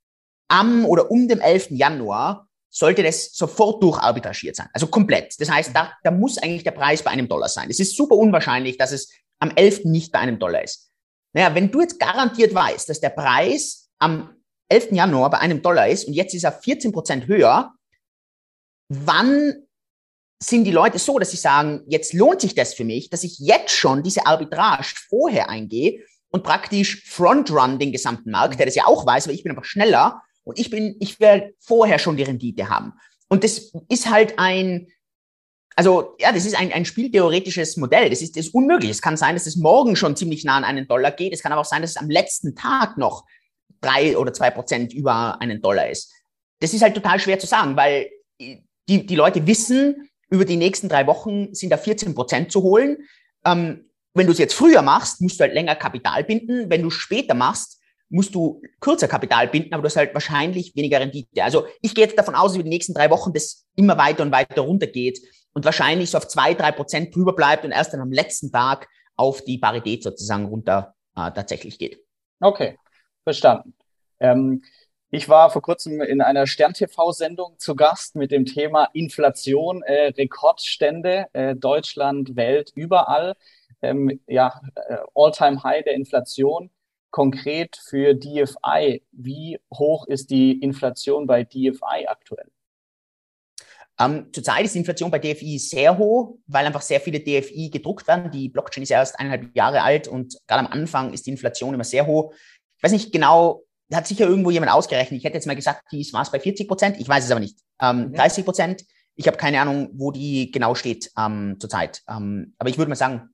am 0.50 0.86
oder 0.86 1.10
um 1.10 1.28
dem 1.28 1.40
11. 1.40 1.68
Januar 1.72 2.48
sollte 2.70 3.02
das 3.02 3.34
sofort 3.34 3.82
durcharbitragiert 3.82 4.56
sein. 4.56 4.68
Also 4.74 4.88
komplett. 4.88 5.40
Das 5.40 5.50
heißt, 5.50 5.74
da, 5.74 5.94
da 6.04 6.12
muss 6.12 6.38
eigentlich 6.38 6.64
der 6.64 6.72
Preis 6.72 7.02
bei 7.02 7.12
einem 7.12 7.28
Dollar 7.28 7.50
sein. 7.50 7.70
Es 7.70 7.80
ist 7.80 7.96
super 7.96 8.16
unwahrscheinlich, 8.16 8.78
dass 8.78 8.92
es 8.92 9.12
am 9.40 9.52
11. 9.56 9.86
nicht 9.86 10.12
bei 10.12 10.20
einem 10.20 10.40
Dollar 10.40 10.64
ist. 10.64 10.92
Naja, 11.34 11.54
wenn 11.56 11.72
du 11.72 11.82
jetzt 11.82 12.00
garantiert 12.00 12.54
weißt, 12.54 12.90
dass 12.90 13.00
der 13.00 13.10
Preis 13.10 13.90
am 14.00 14.36
11. 14.70 14.92
Januar 14.92 15.30
bei 15.30 15.40
einem 15.40 15.62
Dollar 15.62 15.88
ist 15.88 16.06
und 16.08 16.14
jetzt 16.14 16.34
ist 16.34 16.44
er 16.44 16.52
14 16.52 16.92
Prozent 16.92 17.28
höher, 17.28 17.74
wann 18.88 19.68
sind 20.42 20.64
die 20.64 20.72
Leute 20.72 21.00
so, 21.00 21.20
dass 21.20 21.32
sie 21.32 21.38
sagen, 21.38 21.84
jetzt 21.88 22.14
lohnt 22.14 22.42
sich 22.42 22.56
das 22.56 22.74
für 22.74 22.86
mich, 22.86 23.10
dass 23.10 23.24
ich 23.24 23.40
jetzt 23.40 23.72
schon 23.72 24.04
diese 24.04 24.26
Arbitrage 24.26 24.86
vorher 25.10 25.50
eingehe 25.50 26.04
und 26.32 26.44
praktisch 26.44 27.04
frontrun 27.06 27.80
den 27.80 27.92
gesamten 27.92 28.32
Markt, 28.32 28.58
der 28.58 28.66
das 28.66 28.76
ja 28.76 28.86
auch 28.86 29.06
weiß, 29.06 29.26
aber 29.26 29.34
ich 29.34 29.44
bin 29.44 29.52
einfach 29.52 29.66
schneller 29.66 30.22
und 30.44 30.58
ich 30.58 30.70
bin, 30.70 30.96
ich 31.00 31.20
werde 31.20 31.54
vorher 31.60 32.00
schon 32.00 32.16
die 32.16 32.24
Rendite 32.24 32.70
haben. 32.70 32.94
Und 33.28 33.44
das 33.44 33.72
ist 33.90 34.10
halt 34.10 34.40
ein, 34.40 34.88
also 35.76 36.16
ja, 36.20 36.32
das 36.32 36.46
ist 36.46 36.58
ein, 36.58 36.72
ein 36.72 36.86
spieltheoretisches 36.86 37.78
Modell. 37.78 38.10
Das 38.10 38.22
ist, 38.22 38.36
das 38.36 38.48
ist 38.48 38.54
unmöglich. 38.54 38.92
Es 38.92 39.02
kann 39.02 39.18
sein, 39.18 39.36
dass 39.36 39.46
es 39.46 39.56
morgen 39.56 39.96
schon 39.96 40.16
ziemlich 40.16 40.44
nah 40.44 40.58
an 40.58 40.64
einen 40.64 40.88
Dollar 40.88 41.12
geht. 41.12 41.34
Es 41.34 41.42
kann 41.42 41.52
aber 41.52 41.62
auch 41.62 41.66
sein, 41.66 41.82
dass 41.82 41.92
es 41.92 41.98
am 41.98 42.10
letzten 42.10 42.56
Tag 42.56 42.98
noch 42.98 43.26
drei 43.82 44.18
oder 44.18 44.34
zwei 44.34 44.52
Prozent 44.52 44.94
über 44.94 45.40
einen 45.42 45.62
Dollar 45.62 45.90
ist. 45.90 46.14
Das 46.60 46.74
ist 46.74 46.82
halt 46.82 46.96
total 46.96 47.20
schwer 47.20 47.40
zu 47.40 47.48
sagen, 47.48 47.76
weil 47.76 48.10
die, 48.40 49.06
die 49.06 49.16
Leute 49.16 49.46
wissen, 49.48 50.10
über 50.30 50.46
die 50.46 50.58
nächsten 50.58 50.90
drei 50.90 51.08
Wochen 51.08 51.54
sind 51.54 51.72
da 51.72 51.78
14 51.78 52.14
Prozent 52.14 52.52
zu 52.52 52.62
holen. 52.62 52.98
Ähm, 53.46 53.90
wenn 54.14 54.26
du 54.26 54.34
es 54.34 54.40
jetzt 54.40 54.54
früher 54.54 54.82
machst, 54.82 55.22
musst 55.22 55.40
du 55.40 55.44
halt 55.44 55.54
länger 55.54 55.76
Kapital 55.76 56.24
binden. 56.24 56.70
Wenn 56.70 56.82
du 56.82 56.90
später 56.90 57.34
machst, 57.34 57.80
musst 58.10 58.34
du 58.34 58.62
kürzer 58.80 59.08
Kapital 59.08 59.48
binden, 59.48 59.74
aber 59.74 59.84
du 59.84 59.88
hast 59.88 59.96
halt 59.96 60.14
wahrscheinlich 60.14 60.76
weniger 60.76 61.00
Rendite. 61.00 61.44
Also 61.44 61.68
ich 61.82 61.94
gehe 61.94 62.06
jetzt 62.06 62.18
davon 62.18 62.36
aus, 62.36 62.52
dass 62.52 62.56
über 62.56 62.64
die 62.64 62.70
nächsten 62.70 62.94
drei 62.94 63.10
Wochen 63.10 63.34
das 63.34 63.66
immer 63.76 63.98
weiter 63.98 64.24
und 64.24 64.32
weiter 64.32 64.62
runtergeht 64.62 65.20
und 65.54 65.64
wahrscheinlich 65.66 66.10
so 66.10 66.18
auf 66.18 66.28
zwei, 66.28 66.54
drei 66.54 66.72
Prozent 66.72 67.16
drüber 67.16 67.34
bleibt 67.34 67.66
und 67.66 67.72
erst 67.72 67.94
dann 67.94 68.02
am 68.02 68.12
letzten 68.12 68.52
Tag 68.52 68.88
auf 69.16 69.44
die 69.44 69.58
Parität 69.58 70.04
sozusagen 70.04 70.46
runter 70.46 70.96
äh, 71.16 71.32
tatsächlich 71.32 71.78
geht. 71.78 72.00
Okay, 72.40 72.78
verstanden. 73.30 73.76
Ähm, 74.20 74.64
ich 75.12 75.30
war 75.30 75.52
vor 75.52 75.62
kurzem 75.62 76.02
in 76.02 76.22
einer 76.22 76.48
Stern-TV-Sendung 76.48 77.60
zu 77.60 77.76
Gast 77.76 78.16
mit 78.16 78.32
dem 78.32 78.46
Thema 78.46 78.90
Inflation, 78.94 79.84
äh, 79.84 80.08
Rekordstände, 80.08 81.28
äh, 81.34 81.56
Deutschland, 81.56 82.36
Welt, 82.36 82.72
überall. 82.76 83.36
Ähm, 83.82 84.20
ja, 84.28 84.62
äh, 84.76 84.98
All-Time-High 85.16 85.84
der 85.84 85.94
Inflation. 85.94 86.72
Konkret 87.12 87.80
für 87.88 88.14
DFI, 88.14 89.04
wie 89.12 89.60
hoch 89.74 90.08
ist 90.08 90.30
die 90.30 90.60
Inflation 90.60 91.26
bei 91.26 91.44
DFI 91.44 92.06
aktuell? 92.08 92.50
Ähm, 94.00 94.28
zurzeit 94.32 94.64
ist 94.64 94.76
die 94.76 94.80
Inflation 94.80 95.12
bei 95.12 95.20
DFI 95.20 95.60
sehr 95.60 95.98
hoch, 95.98 96.38
weil 96.48 96.66
einfach 96.66 96.82
sehr 96.82 97.02
viele 97.02 97.20
DFI 97.20 97.70
gedruckt 97.70 98.08
werden. 98.08 98.32
Die 98.32 98.48
Blockchain 98.48 98.84
ist 98.84 98.92
erst 98.92 99.20
eineinhalb 99.20 99.54
Jahre 99.56 99.82
alt 99.82 100.08
und 100.08 100.38
gerade 100.48 100.66
am 100.66 100.72
Anfang 100.72 101.14
ist 101.14 101.26
die 101.26 101.32
Inflation 101.32 101.74
immer 101.74 101.84
sehr 101.84 102.08
hoch. 102.08 102.34
Ich 102.80 102.84
weiß 102.84 102.94
nicht 102.94 103.12
genau, 103.12 103.64
hat 103.94 104.08
sicher 104.08 104.26
irgendwo 104.26 104.52
jemand 104.52 104.72
ausgerechnet. 104.72 105.18
Ich 105.18 105.26
hätte 105.26 105.36
jetzt 105.36 105.48
mal 105.48 105.56
gesagt, 105.56 105.84
die 105.92 106.08
war 106.14 106.22
es 106.22 106.32
bei 106.32 106.40
40 106.40 106.68
Prozent. 106.68 107.00
Ich 107.00 107.10
weiß 107.10 107.26
es 107.26 107.32
aber 107.32 107.42
nicht. 107.42 107.60
Ähm, 107.82 108.10
mhm. 108.10 108.14
30 108.14 108.46
Prozent. 108.46 108.86
Ich 109.16 109.28
habe 109.28 109.36
keine 109.36 109.60
Ahnung, 109.60 109.90
wo 109.94 110.12
die 110.12 110.50
genau 110.50 110.76
steht 110.76 111.12
ähm, 111.18 111.58
zurzeit. 111.60 112.02
Ähm, 112.08 112.56
aber 112.58 112.70
ich 112.70 112.78
würde 112.78 112.88
mal 112.88 112.96
sagen, 112.96 113.30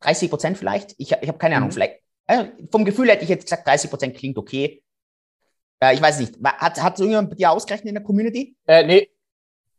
30 0.00 0.28
Prozent 0.28 0.58
vielleicht. 0.58 0.94
Ich, 0.98 1.12
ich 1.12 1.28
habe 1.28 1.38
keine 1.38 1.56
Ahnung. 1.56 1.70
Mhm. 1.70 1.72
Vielleicht. 1.72 2.00
Äh, 2.26 2.44
vom 2.70 2.84
Gefühl 2.84 3.08
hätte 3.08 3.22
ich 3.22 3.30
jetzt 3.30 3.44
gesagt, 3.44 3.66
30 3.66 3.88
Prozent 3.88 4.16
klingt 4.16 4.36
okay. 4.36 4.82
Äh, 5.80 5.94
ich 5.94 6.02
weiß 6.02 6.18
nicht. 6.20 6.34
Hat, 6.44 6.82
hat 6.82 6.98
irgendjemand 6.98 7.30
bei 7.30 7.36
dir 7.36 7.50
ausgerechnet 7.50 7.88
in 7.88 7.94
der 7.94 8.04
Community? 8.04 8.54
Äh, 8.66 8.84
nee. 8.84 9.08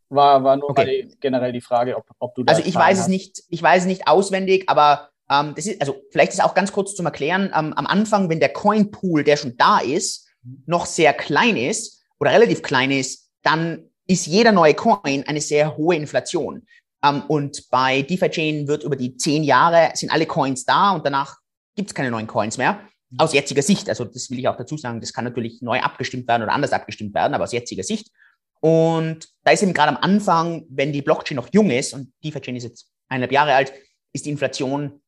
War, 0.10 0.44
war 0.44 0.58
nur 0.58 0.72
okay. 0.72 1.04
die, 1.04 1.18
generell 1.20 1.54
die 1.54 1.62
Frage, 1.62 1.96
ob, 1.96 2.06
ob 2.18 2.34
du 2.34 2.44
da 2.44 2.54
Also 2.54 2.68
ich 2.68 2.74
weiß 2.74 2.98
hast. 2.98 3.06
es 3.06 3.08
nicht, 3.08 3.44
ich 3.50 3.62
weiß 3.62 3.84
es 3.84 3.88
nicht 3.88 4.08
auswendig, 4.08 4.68
aber 4.68 5.09
ähm, 5.30 5.54
das 5.56 5.68
ist, 5.68 5.82
also 5.82 6.02
vielleicht 6.12 6.34
ist 6.34 6.44
auch 6.44 6.56
ganz 6.56 6.72
kurz 6.72 6.96
zum 6.96 7.06
Erklären, 7.06 7.52
ähm, 7.56 7.74
am 7.74 7.86
Anfang, 7.86 8.30
wenn 8.30 8.40
der 8.40 8.50
Coin-Pool, 8.50 9.24
der 9.24 9.38
schon 9.38 9.58
da 9.58 9.80
ist, 9.80 10.28
noch 10.66 10.86
sehr 10.86 11.14
klein 11.14 11.58
ist 11.58 12.02
oder 12.20 12.32
relativ 12.32 12.62
klein 12.62 12.92
ist, 12.92 13.30
dann 13.44 13.90
ist 14.08 14.26
jeder 14.26 14.52
neue 14.52 14.74
Coin 14.74 15.24
eine 15.28 15.42
sehr 15.42 15.78
hohe 15.78 15.96
Inflation. 15.96 16.66
Ähm, 17.04 17.24
und 17.28 17.70
bei 17.70 18.02
DeFi-Chain 18.02 18.68
wird 18.68 18.84
über 18.84 18.96
die 18.96 19.16
zehn 19.18 19.44
Jahre 19.44 19.92
sind 19.94 20.12
alle 20.12 20.26
Coins 20.26 20.66
da 20.66 20.92
und 20.92 21.06
danach 21.06 21.38
gibt 21.76 21.90
es 21.90 21.96
keine 21.96 22.12
neuen 22.12 22.28
Coins 22.28 22.58
mehr. 22.58 22.82
Aus 23.18 23.34
jetziger 23.34 23.64
Sicht, 23.64 23.90
also 23.90 24.06
das 24.06 24.30
will 24.30 24.38
ich 24.38 24.48
auch 24.48 24.58
dazu 24.58 24.78
sagen, 24.78 25.02
das 25.02 25.14
kann 25.14 25.26
natürlich 25.26 25.62
neu 25.62 25.80
abgestimmt 25.80 26.28
werden 26.28 26.44
oder 26.44 26.54
anders 26.54 26.74
abgestimmt 26.74 27.16
werden, 27.16 27.34
aber 27.34 27.46
aus 27.46 27.54
jetziger 27.54 27.84
Sicht. 27.84 28.12
Und 28.60 29.30
da 29.44 29.52
ist 29.52 29.64
eben 29.64 29.74
gerade 29.74 29.90
am 29.90 29.98
Anfang, 29.98 30.66
wenn 30.70 30.94
die 30.94 31.02
Blockchain 31.02 31.38
noch 31.38 31.50
jung 31.52 31.72
ist 31.72 31.94
und 31.94 32.14
DeFi-Chain 32.24 32.56
ist 32.56 32.64
jetzt 32.64 32.92
eineinhalb 33.08 33.32
Jahre 33.32 33.54
alt, 33.54 33.74
ist 34.14 34.26
die 34.26 34.30
Inflation 34.30 35.02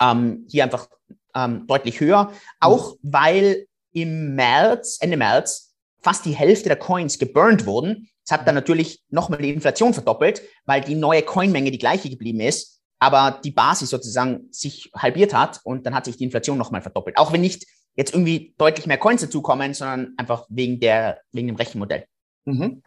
ähm, 0.00 0.46
hier 0.48 0.64
einfach 0.64 0.88
ähm, 1.34 1.66
deutlich 1.66 2.00
höher. 2.00 2.32
Auch 2.60 2.94
mhm. 2.94 2.98
weil 3.02 3.66
im 3.92 4.34
März, 4.34 4.98
Ende 5.00 5.16
März, 5.16 5.74
fast 6.02 6.24
die 6.26 6.32
Hälfte 6.32 6.68
der 6.68 6.78
Coins 6.78 7.18
geburnt 7.18 7.66
wurden. 7.66 8.08
Das 8.26 8.38
hat 8.38 8.46
dann 8.46 8.54
natürlich 8.54 9.02
nochmal 9.08 9.40
die 9.40 9.50
Inflation 9.50 9.94
verdoppelt, 9.94 10.42
weil 10.64 10.80
die 10.80 10.94
neue 10.94 11.22
Coinmenge 11.22 11.70
die 11.70 11.78
gleiche 11.78 12.10
geblieben 12.10 12.40
ist, 12.40 12.80
aber 12.98 13.40
die 13.44 13.50
Basis 13.50 13.90
sozusagen 13.90 14.48
sich 14.50 14.90
halbiert 14.96 15.34
hat 15.34 15.60
und 15.64 15.86
dann 15.86 15.94
hat 15.94 16.04
sich 16.04 16.16
die 16.16 16.24
Inflation 16.24 16.58
nochmal 16.58 16.82
verdoppelt. 16.82 17.16
Auch 17.16 17.32
wenn 17.32 17.40
nicht 17.40 17.66
jetzt 17.96 18.12
irgendwie 18.12 18.54
deutlich 18.58 18.86
mehr 18.86 18.98
Coins 18.98 19.20
dazukommen, 19.20 19.74
sondern 19.74 20.14
einfach 20.16 20.46
wegen 20.48 20.80
der, 20.80 21.20
wegen 21.32 21.48
dem 21.48 21.56
Rechenmodell. 21.56 22.06
Mhm. 22.44 22.82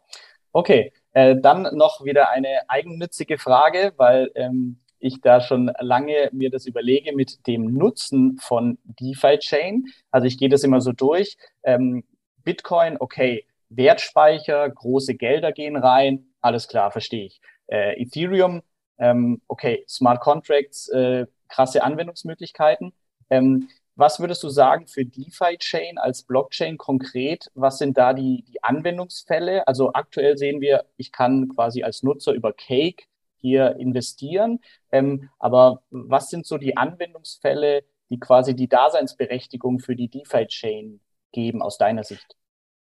Okay, 0.51 0.91
äh, 1.13 1.35
dann 1.39 1.75
noch 1.75 2.03
wieder 2.03 2.29
eine 2.29 2.61
eigennützige 2.67 3.37
Frage, 3.37 3.93
weil 3.97 4.31
ähm, 4.35 4.79
ich 4.99 5.21
da 5.21 5.41
schon 5.41 5.71
lange 5.79 6.29
mir 6.31 6.49
das 6.49 6.65
überlege 6.65 7.15
mit 7.15 7.45
dem 7.47 7.73
Nutzen 7.73 8.37
von 8.39 8.77
DeFi-Chain. 8.83 9.85
Also 10.11 10.27
ich 10.27 10.37
gehe 10.37 10.49
das 10.49 10.63
immer 10.63 10.81
so 10.81 10.91
durch. 10.91 11.37
Ähm, 11.63 12.03
Bitcoin, 12.43 12.97
okay, 12.99 13.45
Wertspeicher, 13.69 14.69
große 14.69 15.15
Gelder 15.15 15.51
gehen 15.51 15.75
rein, 15.75 16.27
alles 16.41 16.67
klar, 16.67 16.91
verstehe 16.91 17.25
ich. 17.25 17.41
Äh, 17.67 18.01
Ethereum, 18.01 18.61
ähm, 18.97 19.41
okay, 19.47 19.83
Smart 19.87 20.21
Contracts, 20.21 20.87
äh, 20.89 21.27
krasse 21.49 21.83
Anwendungsmöglichkeiten. 21.83 22.93
Ähm, 23.29 23.69
was 23.95 24.19
würdest 24.19 24.43
du 24.43 24.49
sagen 24.49 24.87
für 24.87 25.05
DeFi-Chain 25.05 25.97
als 25.97 26.21
Blockchain 26.23 26.77
konkret? 26.77 27.49
Was 27.55 27.79
sind 27.79 27.97
da 27.97 28.13
die, 28.13 28.45
die 28.47 28.63
Anwendungsfälle? 28.63 29.67
Also 29.67 29.91
aktuell 29.93 30.37
sehen 30.37 30.61
wir, 30.61 30.85
ich 30.97 31.11
kann 31.11 31.49
quasi 31.49 31.81
als 31.83 32.03
Nutzer 32.03 32.33
über 32.33 32.53
Cake 32.53 33.05
hier 33.47 33.75
investieren. 33.77 34.59
Ähm, 34.91 35.29
aber 35.39 35.81
was 35.89 36.29
sind 36.29 36.45
so 36.45 36.57
die 36.57 36.77
Anwendungsfälle, 36.77 37.83
die 38.09 38.19
quasi 38.19 38.55
die 38.55 38.67
Daseinsberechtigung 38.67 39.79
für 39.79 39.95
die 39.95 40.09
DeFi-Chain 40.09 40.99
geben 41.31 41.61
aus 41.61 41.77
deiner 41.77 42.03
Sicht? 42.03 42.35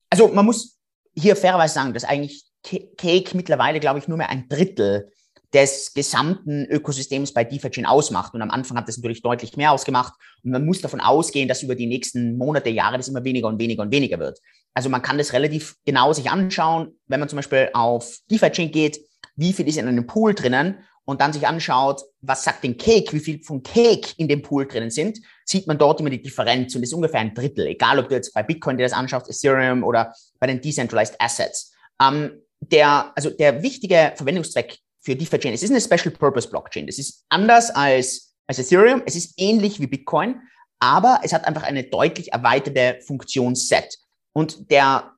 Also 0.10 0.28
man 0.30 0.46
muss 0.46 0.80
hier 1.16 1.36
fairerweise 1.36 1.74
sagen, 1.74 1.94
dass 1.94 2.04
eigentlich 2.04 2.46
Cake 2.64 3.36
mittlerweile, 3.36 3.80
glaube 3.80 4.00
ich, 4.00 4.08
nur 4.08 4.18
mehr 4.18 4.30
ein 4.30 4.50
Drittel 4.50 5.12
des 5.54 5.94
gesamten 5.94 6.66
Ökosystems 6.66 7.34
bei 7.34 7.44
DeFi-Chain 7.44 7.86
ausmacht. 7.86 8.34
Und 8.34 8.42
am 8.42 8.52
Anfang 8.52 8.78
hat 8.78 8.88
das 8.88 8.98
natürlich 8.98 9.22
deutlich 9.22 9.56
mehr 9.56 9.72
ausgemacht. 9.72 10.14
Und 10.44 10.52
man 10.52 10.66
muss 10.66 10.82
davon 10.82 11.00
ausgehen, 11.00 11.48
dass 11.48 11.64
über 11.64 11.76
die 11.76 11.88
nächsten 11.88 12.38
Monate, 12.38 12.70
Jahre 12.70 12.98
das 12.98 13.08
immer 13.08 13.24
weniger 13.24 13.48
und 13.48 13.60
weniger 13.60 13.84
und 13.84 13.92
weniger 13.92 14.20
wird. 14.20 14.40
Also 14.74 14.90
man 14.90 15.02
kann 15.02 15.18
das 15.18 15.34
relativ 15.34 15.76
genau 15.86 16.12
sich 16.12 16.30
anschauen, 16.30 17.00
wenn 17.08 17.20
man 17.20 17.30
zum 17.30 17.38
Beispiel 17.38 17.70
auf 17.74 18.18
DeFi-Chain 18.30 18.72
geht, 18.72 19.00
wie 19.38 19.54
viel 19.54 19.68
ist 19.68 19.78
in 19.78 19.88
einem 19.88 20.06
Pool 20.06 20.34
drinnen 20.34 20.84
und 21.06 21.22
dann 21.22 21.32
sich 21.32 21.48
anschaut, 21.48 22.02
was 22.20 22.44
sagt 22.44 22.66
denn 22.66 22.76
Cake, 22.76 23.14
wie 23.14 23.22
viel 23.22 23.42
von 23.42 23.64
Cake 23.64 24.10
in 24.18 24.28
dem 24.28 24.42
Pool 24.42 24.68
drinnen 24.68 24.90
sind, 24.90 25.20
sieht 25.46 25.66
man 25.66 25.78
dort 25.78 26.02
immer 26.02 26.10
die 26.10 26.22
Differenz 26.22 26.76
und 26.76 26.84
ist 26.84 26.94
ungefähr 26.94 27.22
ein 27.22 27.34
Drittel, 27.34 27.66
egal 27.68 27.98
ob 27.98 28.10
du 28.10 28.16
jetzt 28.16 28.34
bei 28.34 28.44
Bitcoin 28.44 28.78
dir 28.78 28.84
das 28.84 28.92
anschaust, 28.92 29.30
Ethereum 29.30 29.84
oder 29.84 30.14
bei 30.40 30.48
den 30.48 30.60
Decentralized 30.60 31.16
Assets. 31.20 31.72
Ähm, 32.02 32.42
der, 32.60 33.14
also 33.16 33.30
der 33.30 33.64
wichtige 33.64 34.14
Verwendungszweck 34.16 34.80
für 35.00 35.16
DeFi-Chain, 35.16 35.54
es 35.54 35.64
ist 35.64 35.72
eine 35.72 35.80
Special 35.80 36.14
Purpose 36.14 36.50
Blockchain. 36.50 36.88
Das 36.88 36.98
ist 36.98 37.24
anders 37.30 37.70
als, 37.70 38.36
als 38.48 38.60
Ethereum, 38.60 39.02
es 39.06 39.16
ist 39.16 39.34
ähnlich 39.38 39.80
wie 39.80 39.88
Bitcoin, 39.88 40.42
aber 40.80 41.22
es 41.24 41.32
hat 41.32 41.46
einfach 41.46 41.64
eine 41.64 41.84
deutlich 41.84 42.34
erweiterte 42.34 43.00
Funktionsset. 43.06 43.98
Und 44.34 44.70
der 44.72 45.14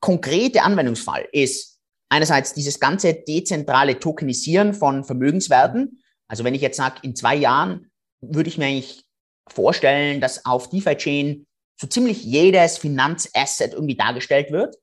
konkrete 0.00 0.62
Anwendungsfall 0.62 1.26
ist, 1.32 1.73
einerseits 2.14 2.54
dieses 2.54 2.78
ganze 2.78 3.12
dezentrale 3.12 3.98
Tokenisieren 3.98 4.72
von 4.72 5.02
Vermögenswerten. 5.02 6.00
Also 6.28 6.44
wenn 6.44 6.54
ich 6.54 6.62
jetzt 6.62 6.76
sage, 6.76 7.00
in 7.02 7.16
zwei 7.16 7.34
Jahren 7.34 7.90
würde 8.20 8.48
ich 8.48 8.56
mir 8.56 8.66
eigentlich 8.66 9.04
vorstellen, 9.48 10.20
dass 10.20 10.46
auf 10.46 10.70
DeFi-Chain 10.70 11.44
so 11.76 11.88
ziemlich 11.88 12.22
jedes 12.22 12.78
Finanzasset 12.78 13.72
irgendwie 13.72 13.96
dargestellt 13.96 14.52
wird, 14.52 14.76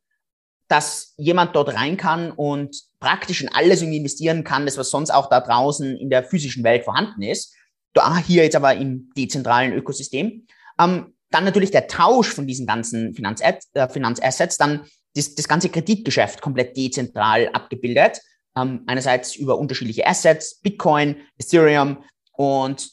dass 0.67 1.13
jemand 1.17 1.55
dort 1.55 1.73
rein 1.73 1.95
kann 1.95 2.31
und 2.31 2.75
praktisch 2.99 3.41
in 3.41 3.49
alles 3.49 3.81
irgendwie 3.81 3.99
investieren 3.99 4.43
kann, 4.43 4.65
das 4.65 4.77
was 4.77 4.89
sonst 4.89 5.09
auch 5.09 5.29
da 5.29 5.39
draußen 5.39 5.95
in 5.97 6.09
der 6.09 6.25
physischen 6.25 6.65
Welt 6.65 6.83
vorhanden 6.83 7.21
ist. 7.21 7.55
Da 7.93 8.17
hier 8.17 8.43
jetzt 8.43 8.57
aber 8.57 8.75
im 8.75 9.09
dezentralen 9.15 9.71
Ökosystem. 9.71 10.47
Ähm, 10.77 11.13
dann 11.29 11.45
natürlich 11.45 11.71
der 11.71 11.87
Tausch 11.87 12.27
von 12.27 12.45
diesen 12.45 12.67
ganzen 12.67 13.13
Finanzassets, 13.13 13.69
äh, 13.73 13.87
Finanzassets, 13.87 14.57
dann 14.57 14.85
das, 15.15 15.35
das 15.35 15.47
ganze 15.47 15.69
Kreditgeschäft 15.69 16.41
komplett 16.41 16.75
dezentral 16.75 17.49
abgebildet. 17.53 18.21
Ähm, 18.55 18.83
einerseits 18.87 19.35
über 19.35 19.57
unterschiedliche 19.57 20.05
Assets, 20.05 20.59
Bitcoin, 20.59 21.15
Ethereum 21.37 22.03
und 22.33 22.91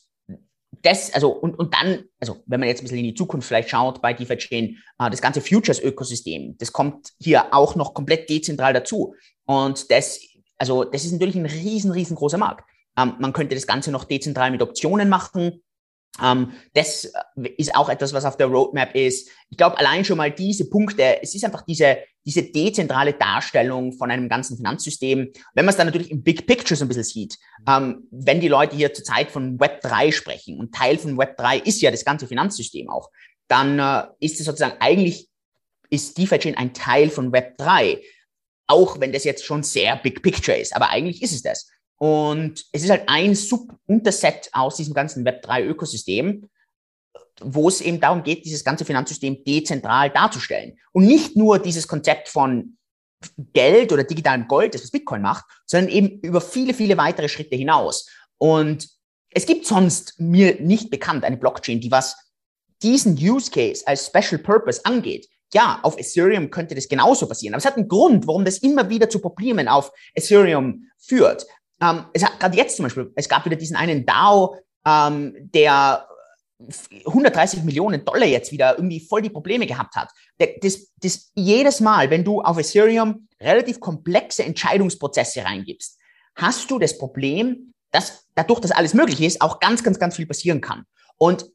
das, 0.83 1.13
also, 1.13 1.31
und, 1.31 1.59
und 1.59 1.75
dann, 1.75 2.05
also, 2.21 2.43
wenn 2.47 2.61
man 2.61 2.69
jetzt 2.69 2.81
ein 2.81 2.85
bisschen 2.85 2.99
in 2.99 3.05
die 3.05 3.15
Zukunft 3.15 3.49
vielleicht 3.49 3.71
schaut 3.71 4.01
bei 4.01 4.13
DeFi 4.13 4.37
Chain, 4.37 4.79
äh, 4.99 5.11
das 5.11 5.21
ganze 5.21 5.41
Futures-Ökosystem, 5.41 6.57
das 6.59 6.73
kommt 6.73 7.13
hier 7.19 7.53
auch 7.53 7.75
noch 7.75 7.95
komplett 7.95 8.29
dezentral 8.31 8.73
dazu. 8.73 9.15
Und 9.45 9.91
das, 9.91 10.21
also, 10.57 10.85
das 10.85 11.05
ist 11.05 11.13
natürlich 11.13 11.37
ein 11.37 11.47
riesen, 11.47 11.91
riesengroßer 11.91 12.39
Markt. 12.39 12.69
Ähm, 12.97 13.15
man 13.19 13.33
könnte 13.33 13.55
das 13.55 13.67
Ganze 13.67 13.91
noch 13.91 14.05
dezentral 14.05 14.51
mit 14.51 14.63
Optionen 14.63 15.09
machen. 15.09 15.63
Ähm, 16.23 16.53
das 16.75 17.05
äh, 17.05 17.49
ist 17.57 17.75
auch 17.75 17.89
etwas, 17.89 18.13
was 18.13 18.25
auf 18.25 18.37
der 18.37 18.49
Roadmap 18.49 18.95
ist. 18.95 19.31
Ich 19.51 19.57
glaube, 19.57 19.79
allein 19.79 20.05
schon 20.05 20.19
mal 20.19 20.31
diese 20.31 20.69
Punkte, 20.69 21.23
es 21.23 21.35
ist 21.35 21.45
einfach 21.45 21.63
diese, 21.63 21.99
diese 22.25 22.43
dezentrale 22.43 23.15
Darstellung 23.15 23.93
von 23.93 24.11
einem 24.11 24.29
ganzen 24.29 24.57
Finanzsystem. 24.57 25.33
Wenn 25.55 25.65
man 25.65 25.73
es 25.73 25.77
dann 25.77 25.87
natürlich 25.87 26.11
im 26.11 26.23
Big 26.23 26.47
Picture 26.47 26.77
so 26.77 26.85
ein 26.85 26.89
bisschen 26.89 27.05
sieht, 27.05 27.39
ähm, 27.67 28.09
wenn 28.11 28.41
die 28.41 28.49
Leute 28.49 28.77
hier 28.77 28.93
zurzeit 28.93 29.31
von 29.31 29.59
Web 29.61 29.81
3 29.83 30.13
sprechen 30.13 30.59
und 30.59 30.75
Teil 30.75 30.99
von 30.99 31.17
Web 31.17 31.37
3 31.37 31.59
ist 31.59 31.81
ja 31.81 31.91
das 31.91 32.05
ganze 32.05 32.27
Finanzsystem 32.27 32.91
auch, 32.91 33.11
dann 33.47 33.79
äh, 33.79 34.07
ist 34.21 34.41
es 34.41 34.47
sozusagen 34.47 34.77
eigentlich, 34.81 35.29
ist 35.91 36.19
DeFi 36.19 36.39
Chain 36.39 36.57
ein 36.57 36.75
Teil 36.75 37.11
von 37.11 37.33
Web 37.33 37.57
3. 37.59 38.01
Auch 38.67 39.01
wenn 39.01 39.13
das 39.13 39.25
jetzt 39.25 39.45
schon 39.45 39.63
sehr 39.63 39.97
Big 39.97 40.23
Picture 40.23 40.57
ist, 40.57 40.77
aber 40.77 40.91
eigentlich 40.91 41.23
ist 41.23 41.33
es 41.33 41.43
das. 41.43 41.71
Und 41.99 42.65
es 42.73 42.85
ist 42.85 42.91
halt 42.91 43.09
ein 43.09 43.35
Sub-Unterset 43.35 44.51
aus 44.53 44.77
diesem 44.77 44.95
ganzen 44.95 45.27
Web3-Ökosystem, 45.27 46.49
wo 47.41 47.69
es 47.69 47.81
eben 47.81 48.01
darum 48.01 48.23
geht, 48.23 48.45
dieses 48.45 48.65
ganze 48.65 48.85
Finanzsystem 48.85 49.45
dezentral 49.45 50.11
darzustellen. 50.11 50.79
Und 50.93 51.07
nicht 51.07 51.37
nur 51.37 51.59
dieses 51.59 51.87
Konzept 51.87 52.29
von 52.29 52.77
Geld 53.53 53.93
oder 53.93 54.05
digitalem 54.05 54.47
Gold, 54.47 54.75
das 54.75 54.83
was 54.83 54.91
Bitcoin 54.93 55.23
macht, 55.23 55.45
sondern 55.67 55.91
eben 55.91 56.21
über 56.21 56.41
viele, 56.41 56.73
viele 56.73 56.97
weitere 56.97 57.29
Schritte 57.29 57.57
hinaus. 57.57 58.09
Und 58.39 58.89
es 59.31 59.47
gibt 59.47 59.67
sonst 59.67 60.19
mir 60.21 60.61
nicht 60.61 60.91
bekannt 60.91 61.25
eine 61.25 61.37
Blockchain, 61.37 61.81
die 61.81 61.91
was 61.91 62.17
diesen 62.83 63.15
Use 63.15 63.51
Case 63.51 63.85
als 63.87 64.07
Special 64.07 64.41
Purpose 64.41 64.81
angeht. 64.85 65.29
Ja, 65.53 65.81
auf 65.83 65.99
Ethereum 65.99 66.51
könnte 66.51 66.75
das 66.75 66.89
genauso 66.89 67.27
passieren. 67.27 67.55
Aber 67.55 67.59
es 67.59 67.65
hat 67.65 67.77
einen 67.77 67.89
Grund, 67.89 68.27
warum 68.27 68.45
das 68.45 68.59
immer 68.59 68.89
wieder 68.89 69.09
zu 69.09 69.19
Problemen 69.19 69.67
auf 69.67 69.91
Ethereum 70.15 70.89
führt. 70.99 71.47
Ähm, 71.81 72.07
es 72.13 72.25
hat 72.25 72.41
gerade 72.41 72.57
jetzt 72.57 72.77
zum 72.77 72.85
Beispiel, 72.85 73.13
es 73.15 73.29
gab 73.29 73.45
wieder 73.45 73.57
diesen 73.57 73.77
einen 73.77 74.05
DAO, 74.05 74.57
ähm, 74.87 75.35
der 75.39 76.09
130 77.07 77.63
Millionen 77.63 78.05
Dollar 78.05 78.27
jetzt 78.27 78.51
wieder 78.51 78.77
irgendwie 78.77 79.01
voll 79.01 79.23
die 79.23 79.31
Probleme 79.31 79.67
gehabt 79.67 79.95
hat. 79.95 80.11
Das, 80.61 80.89
das 80.97 81.31
jedes 81.35 81.81
Mal, 81.81 82.11
wenn 82.11 82.25
du 82.25 82.41
auf 82.43 82.59
Ethereum 82.59 83.29
relativ 83.41 83.79
komplexe 83.79 84.45
Entscheidungsprozesse 84.45 85.45
reingibst, 85.45 85.99
hast 86.35 86.71
du 86.71 86.79
das 86.79 86.99
Problem, 86.99 87.73
dass 87.93 88.27
dadurch, 88.35 88.61
dass 88.61 88.73
alles 88.73 88.93
möglich 88.93 89.21
ist, 89.23 89.41
auch 89.41 89.61
ganz, 89.61 89.85
ganz, 89.85 89.99
ganz 89.99 90.17
viel 90.17 90.27
passieren 90.27 90.61
kann. 90.61 90.85
Und 91.17 91.47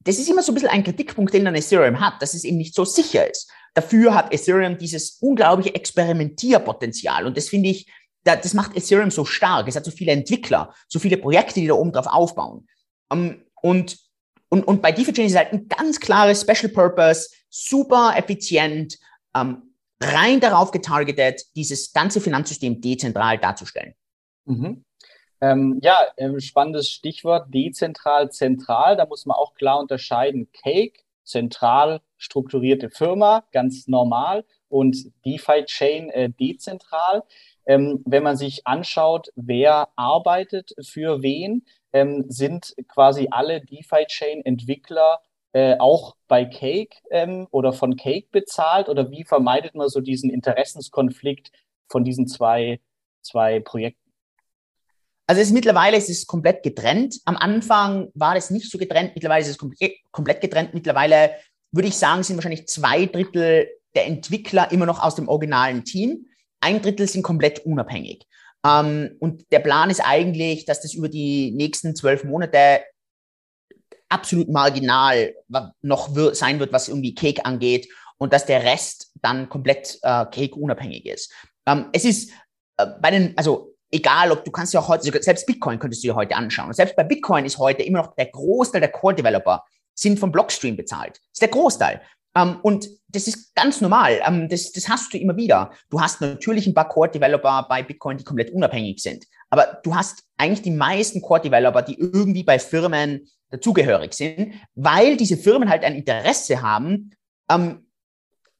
das 0.00 0.18
ist 0.18 0.28
immer 0.28 0.42
so 0.42 0.52
ein 0.52 0.54
bisschen 0.54 0.70
ein 0.70 0.84
Kritikpunkt, 0.84 1.32
den 1.32 1.44
dann 1.44 1.54
Ethereum 1.54 2.00
hat, 2.00 2.20
dass 2.20 2.34
es 2.34 2.44
eben 2.44 2.56
nicht 2.56 2.74
so 2.74 2.84
sicher 2.84 3.30
ist. 3.30 3.50
Dafür 3.74 4.14
hat 4.14 4.32
Ethereum 4.32 4.78
dieses 4.78 5.18
unglaubliche 5.20 5.74
Experimentierpotenzial. 5.74 7.26
Und 7.26 7.36
das 7.36 7.48
finde 7.48 7.68
ich, 7.68 7.86
das 8.24 8.54
macht 8.54 8.76
Ethereum 8.76 9.10
so 9.10 9.24
stark. 9.24 9.68
Es 9.68 9.76
hat 9.76 9.84
so 9.84 9.90
viele 9.90 10.12
Entwickler, 10.12 10.74
so 10.88 10.98
viele 10.98 11.16
Projekte, 11.16 11.60
die 11.60 11.66
da 11.66 11.74
oben 11.74 11.92
drauf 11.92 12.06
aufbauen. 12.06 12.68
Um, 13.08 13.42
und, 13.62 13.98
und, 14.48 14.64
und 14.64 14.82
bei 14.82 14.92
DeFi 14.92 15.12
Chain 15.12 15.26
ist 15.26 15.32
es 15.32 15.38
halt 15.38 15.52
ein 15.52 15.68
ganz 15.68 15.98
klares 15.98 16.42
Special 16.42 16.72
Purpose, 16.72 17.30
super 17.48 18.14
effizient, 18.16 18.98
um, 19.34 19.74
rein 20.00 20.40
darauf 20.40 20.70
getargetet, 20.70 21.42
dieses 21.56 21.92
ganze 21.92 22.20
Finanzsystem 22.20 22.80
dezentral 22.80 23.38
darzustellen. 23.38 23.94
Mhm. 24.44 24.84
Ähm, 25.42 25.80
ja, 25.82 25.98
ähm, 26.16 26.38
spannendes 26.40 26.90
Stichwort, 26.90 27.52
dezentral, 27.52 28.30
zentral. 28.30 28.96
Da 28.96 29.06
muss 29.06 29.26
man 29.26 29.36
auch 29.36 29.54
klar 29.54 29.80
unterscheiden. 29.80 30.50
Cake, 30.52 31.00
zentral 31.24 32.00
strukturierte 32.18 32.90
Firma, 32.90 33.44
ganz 33.52 33.88
normal, 33.88 34.44
und 34.68 34.96
DeFi 35.24 35.64
Chain 35.64 36.10
äh, 36.10 36.30
dezentral. 36.30 37.22
Ähm, 37.66 38.02
wenn 38.06 38.22
man 38.22 38.36
sich 38.36 38.66
anschaut, 38.66 39.28
wer 39.36 39.88
arbeitet 39.96 40.72
für 40.82 41.22
wen, 41.22 41.64
ähm, 41.92 42.24
sind 42.28 42.74
quasi 42.88 43.28
alle 43.30 43.60
DeFi-Chain-Entwickler 43.60 45.20
äh, 45.52 45.76
auch 45.78 46.16
bei 46.28 46.44
Cake 46.44 46.96
ähm, 47.10 47.46
oder 47.50 47.72
von 47.72 47.96
Cake 47.96 48.28
bezahlt? 48.30 48.88
Oder 48.88 49.10
wie 49.10 49.24
vermeidet 49.24 49.74
man 49.74 49.88
so 49.88 50.00
diesen 50.00 50.30
Interessenskonflikt 50.30 51.50
von 51.88 52.04
diesen 52.04 52.26
zwei, 52.26 52.80
zwei 53.22 53.60
Projekten? 53.60 54.10
Also 55.26 55.42
es 55.42 55.48
ist 55.48 55.54
mittlerweile 55.54 55.96
ist 55.96 56.10
es 56.10 56.26
komplett 56.26 56.64
getrennt. 56.64 57.20
Am 57.24 57.36
Anfang 57.36 58.10
war 58.14 58.34
es 58.34 58.50
nicht 58.50 58.68
so 58.68 58.78
getrennt, 58.78 59.12
mittlerweile 59.14 59.42
ist 59.42 59.50
es 59.50 59.58
komplett, 59.58 59.94
komplett 60.10 60.40
getrennt. 60.40 60.74
Mittlerweile 60.74 61.36
würde 61.70 61.86
ich 61.86 61.96
sagen, 61.96 62.24
sind 62.24 62.36
wahrscheinlich 62.36 62.66
zwei 62.66 63.06
Drittel 63.06 63.68
der 63.94 64.06
Entwickler 64.06 64.72
immer 64.72 64.86
noch 64.86 65.00
aus 65.00 65.14
dem 65.14 65.28
originalen 65.28 65.84
Team 65.84 66.26
ein 66.60 66.82
Drittel 66.82 67.08
sind 67.08 67.22
komplett 67.22 67.60
unabhängig. 67.60 68.26
Ähm, 68.64 69.16
und 69.20 69.50
der 69.52 69.60
Plan 69.60 69.90
ist 69.90 70.00
eigentlich, 70.00 70.64
dass 70.64 70.80
das 70.80 70.94
über 70.94 71.08
die 71.08 71.52
nächsten 71.52 71.96
zwölf 71.96 72.24
Monate 72.24 72.82
absolut 74.08 74.48
marginal 74.48 75.34
noch 75.82 76.10
sein 76.34 76.58
wird, 76.58 76.72
was 76.72 76.88
irgendwie 76.88 77.14
Cake 77.14 77.44
angeht 77.44 77.88
und 78.18 78.32
dass 78.32 78.44
der 78.44 78.64
Rest 78.64 79.12
dann 79.22 79.48
komplett 79.48 79.98
äh, 80.02 80.26
Cake 80.26 80.56
unabhängig 80.56 81.06
ist. 81.06 81.32
Ähm, 81.66 81.86
es 81.92 82.04
ist 82.04 82.30
äh, 82.76 82.86
bei 83.00 83.12
den, 83.12 83.36
also 83.36 83.74
egal, 83.90 84.32
ob 84.32 84.44
du 84.44 84.50
kannst 84.50 84.74
ja 84.74 84.80
auch 84.80 84.88
heute, 84.88 85.22
selbst 85.22 85.46
Bitcoin 85.46 85.78
könntest 85.78 86.02
du 86.02 86.08
dir 86.08 86.14
heute 86.14 86.36
anschauen. 86.36 86.68
Und 86.68 86.74
selbst 86.74 86.96
bei 86.96 87.04
Bitcoin 87.04 87.44
ist 87.44 87.58
heute 87.58 87.82
immer 87.82 88.02
noch 88.02 88.14
der 88.16 88.26
Großteil 88.26 88.80
der 88.80 88.90
Core-Developer 88.92 89.64
sind 89.94 90.18
vom 90.18 90.32
Blockstream 90.32 90.76
bezahlt. 90.76 91.16
Das 91.16 91.32
ist 91.34 91.42
der 91.42 91.48
Großteil. 91.48 92.00
Ähm, 92.36 92.58
und 92.62 92.88
das 93.08 93.26
ist 93.26 93.54
ganz 93.54 93.80
normal. 93.80 94.20
Ähm, 94.26 94.48
das, 94.48 94.72
das 94.72 94.88
hast 94.88 95.12
du 95.12 95.18
immer 95.18 95.36
wieder. 95.36 95.72
Du 95.90 96.00
hast 96.00 96.20
natürlich 96.20 96.66
ein 96.66 96.74
paar 96.74 96.88
Core-Developer 96.88 97.66
bei 97.68 97.82
Bitcoin, 97.82 98.18
die 98.18 98.24
komplett 98.24 98.52
unabhängig 98.52 99.02
sind. 99.02 99.24
Aber 99.50 99.80
du 99.82 99.94
hast 99.94 100.22
eigentlich 100.36 100.62
die 100.62 100.70
meisten 100.70 101.20
Core-Developer, 101.20 101.82
die 101.82 101.98
irgendwie 101.98 102.44
bei 102.44 102.58
Firmen 102.58 103.28
dazugehörig 103.50 104.14
sind, 104.14 104.54
weil 104.74 105.16
diese 105.16 105.36
Firmen 105.36 105.68
halt 105.68 105.82
ein 105.82 105.96
Interesse 105.96 106.62
haben, 106.62 107.10
ähm, 107.50 107.86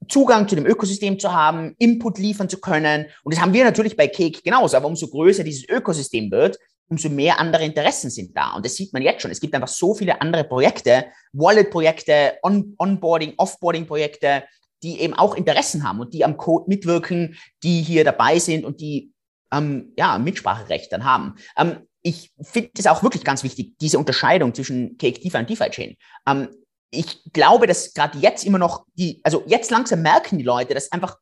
Zugang 0.09 0.47
zu 0.47 0.55
dem 0.55 0.65
Ökosystem 0.65 1.19
zu 1.19 1.31
haben, 1.31 1.75
Input 1.77 2.17
liefern 2.17 2.49
zu 2.49 2.59
können. 2.59 3.05
Und 3.23 3.33
das 3.33 3.41
haben 3.41 3.53
wir 3.53 3.63
natürlich 3.63 3.95
bei 3.95 4.07
Cake 4.07 4.41
genauso. 4.43 4.75
Aber 4.75 4.87
umso 4.87 5.07
größer 5.07 5.43
dieses 5.43 5.69
Ökosystem 5.69 6.31
wird, 6.31 6.57
umso 6.91 7.09
mehr 7.09 7.39
andere 7.39 7.63
Interessen 7.63 8.09
sind 8.09 8.35
da. 8.35 8.53
Und 8.53 8.65
das 8.65 8.75
sieht 8.75 8.91
man 8.91 9.01
jetzt 9.01 9.21
schon. 9.21 9.31
Es 9.31 9.39
gibt 9.39 9.55
einfach 9.55 9.69
so 9.69 9.95
viele 9.95 10.21
andere 10.21 10.43
Projekte, 10.43 11.05
Wallet-Projekte, 11.31 12.37
On 12.43 12.75
Onboarding, 12.77 13.33
Offboarding-Projekte, 13.37 14.43
die 14.83 14.99
eben 14.99 15.13
auch 15.13 15.35
Interessen 15.35 15.87
haben 15.87 16.01
und 16.01 16.13
die 16.13 16.25
am 16.25 16.35
Code 16.35 16.65
mitwirken, 16.67 17.37
die 17.63 17.81
hier 17.81 18.03
dabei 18.03 18.39
sind 18.39 18.65
und 18.65 18.81
die 18.81 19.13
ähm, 19.53 19.93
ja, 19.97 20.17
Mitspracherecht 20.17 20.91
dann 20.91 21.05
haben. 21.05 21.35
Ähm, 21.57 21.87
ich 22.01 22.33
finde 22.41 22.71
es 22.77 22.87
auch 22.87 23.03
wirklich 23.03 23.23
ganz 23.23 23.43
wichtig, 23.43 23.77
diese 23.79 23.97
Unterscheidung 23.97 24.53
zwischen 24.53 24.97
Cake 24.97 25.21
DeFi 25.21 25.37
und 25.37 25.49
DeFi 25.49 25.69
Chain. 25.69 25.97
Ähm, 26.27 26.49
ich 26.91 27.31
glaube, 27.31 27.67
dass 27.67 27.93
gerade 27.93 28.17
jetzt 28.19 28.45
immer 28.45 28.57
noch 28.57 28.85
die, 28.95 29.21
also 29.23 29.43
jetzt 29.47 29.71
langsam 29.71 30.01
merken 30.01 30.37
die 30.37 30.43
Leute, 30.43 30.73
dass 30.73 30.91
einfach 30.91 31.17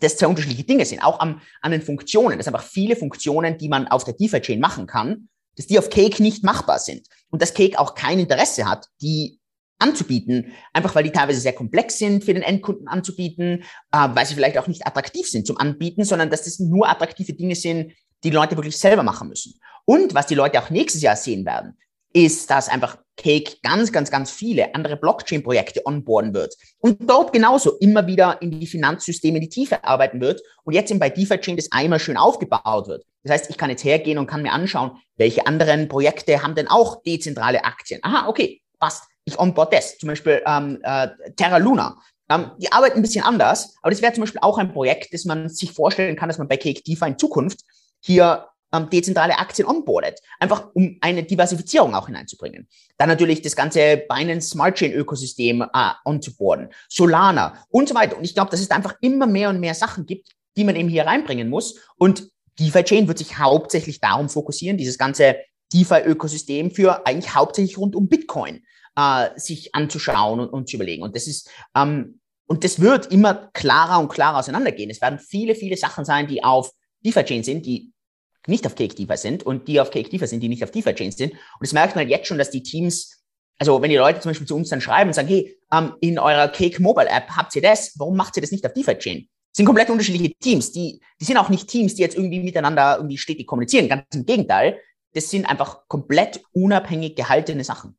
das 0.00 0.16
zwei 0.16 0.26
unterschiedliche 0.26 0.64
Dinge 0.64 0.84
sind, 0.84 1.02
auch 1.02 1.20
am, 1.20 1.40
an 1.60 1.72
den 1.72 1.82
Funktionen. 1.82 2.38
Das 2.38 2.46
sind 2.46 2.54
einfach 2.54 2.68
viele 2.68 2.96
Funktionen, 2.96 3.58
die 3.58 3.68
man 3.68 3.88
auf 3.88 4.04
der 4.04 4.14
DeFi-Chain 4.14 4.60
machen 4.60 4.86
kann, 4.86 5.28
dass 5.56 5.66
die 5.66 5.78
auf 5.78 5.90
Cake 5.90 6.22
nicht 6.22 6.42
machbar 6.42 6.78
sind. 6.78 7.06
Und 7.30 7.42
dass 7.42 7.54
Cake 7.54 7.78
auch 7.78 7.94
kein 7.94 8.18
Interesse 8.18 8.68
hat, 8.68 8.86
die 9.00 9.40
anzubieten, 9.78 10.52
einfach 10.72 10.94
weil 10.94 11.04
die 11.04 11.10
teilweise 11.10 11.40
sehr 11.40 11.52
komplex 11.52 11.98
sind 11.98 12.24
für 12.24 12.32
den 12.32 12.42
Endkunden 12.42 12.88
anzubieten, 12.88 13.64
äh, 13.92 14.08
weil 14.12 14.24
sie 14.24 14.34
vielleicht 14.34 14.56
auch 14.58 14.66
nicht 14.66 14.86
attraktiv 14.86 15.28
sind 15.28 15.46
zum 15.46 15.58
Anbieten, 15.58 16.04
sondern 16.04 16.30
dass 16.30 16.44
das 16.44 16.58
nur 16.58 16.88
attraktive 16.88 17.34
Dinge 17.34 17.56
sind, 17.56 17.92
die, 18.22 18.30
die 18.30 18.30
Leute 18.30 18.56
wirklich 18.56 18.78
selber 18.78 19.02
machen 19.02 19.28
müssen. 19.28 19.54
Und 19.84 20.14
was 20.14 20.26
die 20.26 20.34
Leute 20.34 20.62
auch 20.62 20.70
nächstes 20.70 21.02
Jahr 21.02 21.16
sehen 21.16 21.44
werden, 21.44 21.76
ist, 22.14 22.48
dass 22.50 22.68
einfach 22.68 22.96
Cake 23.16 23.56
ganz, 23.62 23.92
ganz, 23.92 24.10
ganz 24.10 24.30
viele 24.30 24.74
andere 24.74 24.96
Blockchain-Projekte 24.96 25.82
onboarden 25.84 26.32
wird 26.32 26.54
und 26.78 26.98
dort 27.08 27.32
genauso 27.32 27.76
immer 27.78 28.06
wieder 28.06 28.40
in 28.40 28.58
die 28.58 28.66
Finanzsysteme 28.66 29.36
in 29.36 29.42
die 29.42 29.48
Tiefe 29.48 29.84
arbeiten 29.84 30.20
wird 30.20 30.40
und 30.64 30.74
jetzt 30.74 30.90
eben 30.90 31.00
bei 31.00 31.10
DeFi 31.10 31.38
Chain 31.38 31.56
das 31.56 31.70
einmal 31.70 32.00
schön 32.00 32.16
aufgebaut 32.16 32.88
wird. 32.88 33.04
Das 33.22 33.32
heißt, 33.32 33.50
ich 33.50 33.58
kann 33.58 33.70
jetzt 33.70 33.84
hergehen 33.84 34.18
und 34.18 34.26
kann 34.26 34.42
mir 34.42 34.52
anschauen, 34.52 34.92
welche 35.16 35.46
anderen 35.46 35.88
Projekte 35.88 36.42
haben 36.42 36.54
denn 36.54 36.68
auch 36.68 37.02
dezentrale 37.02 37.64
Aktien. 37.64 38.00
Aha, 38.02 38.28
okay, 38.28 38.62
passt. 38.78 39.04
ich 39.24 39.38
onboard 39.38 39.72
das. 39.72 39.98
Zum 39.98 40.08
Beispiel 40.08 40.42
ähm, 40.46 40.78
äh, 40.82 41.08
Terra 41.36 41.58
Luna. 41.58 41.96
Ähm, 42.30 42.52
die 42.58 42.72
arbeiten 42.72 42.96
ein 42.96 43.02
bisschen 43.02 43.24
anders, 43.24 43.76
aber 43.82 43.90
das 43.90 44.02
wäre 44.02 44.12
zum 44.12 44.22
Beispiel 44.22 44.40
auch 44.42 44.58
ein 44.58 44.72
Projekt, 44.72 45.12
das 45.12 45.24
man 45.24 45.48
sich 45.48 45.72
vorstellen 45.72 46.16
kann, 46.16 46.28
dass 46.28 46.38
man 46.38 46.48
bei 46.48 46.56
Cake 46.56 46.82
DeFi 46.82 47.06
in 47.06 47.18
Zukunft 47.18 47.60
hier 48.00 48.46
ähm, 48.74 48.90
dezentrale 48.90 49.38
Aktien 49.38 49.68
onboardet, 49.68 50.20
einfach 50.40 50.68
um 50.74 50.98
eine 51.00 51.22
Diversifizierung 51.22 51.94
auch 51.94 52.06
hineinzubringen. 52.06 52.68
Dann 52.98 53.08
natürlich 53.08 53.42
das 53.42 53.56
ganze 53.56 54.02
Binance 54.08 54.50
Smart 54.50 54.76
Chain 54.76 54.92
Ökosystem 54.92 55.62
äh, 55.62 55.90
onzuboarden, 56.04 56.70
Solana 56.88 57.64
und 57.68 57.88
so 57.88 57.94
weiter. 57.94 58.16
Und 58.16 58.24
ich 58.24 58.34
glaube, 58.34 58.50
dass 58.50 58.60
es 58.60 58.70
einfach 58.70 58.94
immer 59.00 59.26
mehr 59.26 59.48
und 59.50 59.60
mehr 59.60 59.74
Sachen 59.74 60.06
gibt, 60.06 60.30
die 60.56 60.64
man 60.64 60.76
eben 60.76 60.88
hier 60.88 61.06
reinbringen 61.06 61.48
muss. 61.48 61.78
Und 61.96 62.28
DeFi 62.58 62.84
Chain 62.84 63.08
wird 63.08 63.18
sich 63.18 63.38
hauptsächlich 63.38 64.00
darum 64.00 64.28
fokussieren, 64.28 64.76
dieses 64.76 64.98
ganze 64.98 65.36
DeFi-Ökosystem 65.72 66.70
für 66.70 67.06
eigentlich 67.06 67.34
hauptsächlich 67.34 67.78
rund 67.78 67.96
um 67.96 68.08
Bitcoin 68.08 68.62
äh, 68.96 69.28
sich 69.36 69.74
anzuschauen 69.74 70.40
und, 70.40 70.48
und 70.48 70.68
zu 70.68 70.76
überlegen. 70.76 71.02
Und 71.02 71.16
das 71.16 71.26
ist 71.26 71.50
ähm, 71.74 72.20
und 72.46 72.62
das 72.62 72.78
wird 72.78 73.10
immer 73.10 73.50
klarer 73.54 74.00
und 74.00 74.08
klarer 74.08 74.38
auseinandergehen. 74.38 74.90
Es 74.90 75.00
werden 75.00 75.18
viele, 75.18 75.54
viele 75.54 75.76
Sachen 75.76 76.04
sein, 76.04 76.26
die 76.26 76.44
auf 76.44 76.70
DeFi-Chain 77.04 77.42
sind, 77.42 77.66
die 77.66 77.93
nicht 78.46 78.66
auf 78.66 78.74
Cake 78.74 78.94
DeFi 78.94 79.16
sind 79.16 79.42
und 79.42 79.68
die 79.68 79.80
auf 79.80 79.90
Cake 79.90 80.10
DeFi 80.10 80.26
sind, 80.26 80.40
die 80.40 80.48
nicht 80.48 80.62
auf 80.64 80.70
DeFi 80.70 80.94
Chains 80.94 81.16
sind. 81.16 81.32
Und 81.32 81.40
das 81.60 81.72
merkt 81.72 81.94
man 81.94 82.04
halt 82.04 82.10
jetzt 82.10 82.26
schon, 82.26 82.38
dass 82.38 82.50
die 82.50 82.62
Teams, 82.62 83.24
also 83.58 83.80
wenn 83.80 83.90
die 83.90 83.96
Leute 83.96 84.20
zum 84.20 84.30
Beispiel 84.30 84.46
zu 84.46 84.56
uns 84.56 84.68
dann 84.68 84.80
schreiben 84.80 85.10
und 85.10 85.14
sagen, 85.14 85.28
hey, 85.28 85.58
ähm, 85.72 85.94
in 86.00 86.18
eurer 86.18 86.48
Cake 86.48 86.82
Mobile 86.82 87.08
App 87.08 87.30
habt 87.30 87.54
ihr 87.56 87.62
das, 87.62 87.98
warum 87.98 88.16
macht 88.16 88.36
ihr 88.36 88.40
das 88.40 88.50
nicht 88.50 88.64
auf 88.66 88.72
DeFi 88.72 88.98
Chain? 88.98 89.28
Das 89.54 89.58
sind 89.58 89.66
komplett 89.66 89.90
unterschiedliche 89.90 90.34
Teams. 90.40 90.72
Die, 90.72 91.00
die 91.20 91.24
sind 91.24 91.36
auch 91.36 91.48
nicht 91.48 91.68
Teams, 91.68 91.94
die 91.94 92.02
jetzt 92.02 92.16
irgendwie 92.16 92.40
miteinander 92.40 92.96
irgendwie 92.96 93.18
stetig 93.18 93.46
kommunizieren. 93.46 93.88
Ganz 93.88 94.04
im 94.12 94.26
Gegenteil. 94.26 94.80
Das 95.12 95.30
sind 95.30 95.46
einfach 95.46 95.86
komplett 95.86 96.42
unabhängig 96.52 97.14
gehaltene 97.14 97.62
Sachen. 97.62 97.96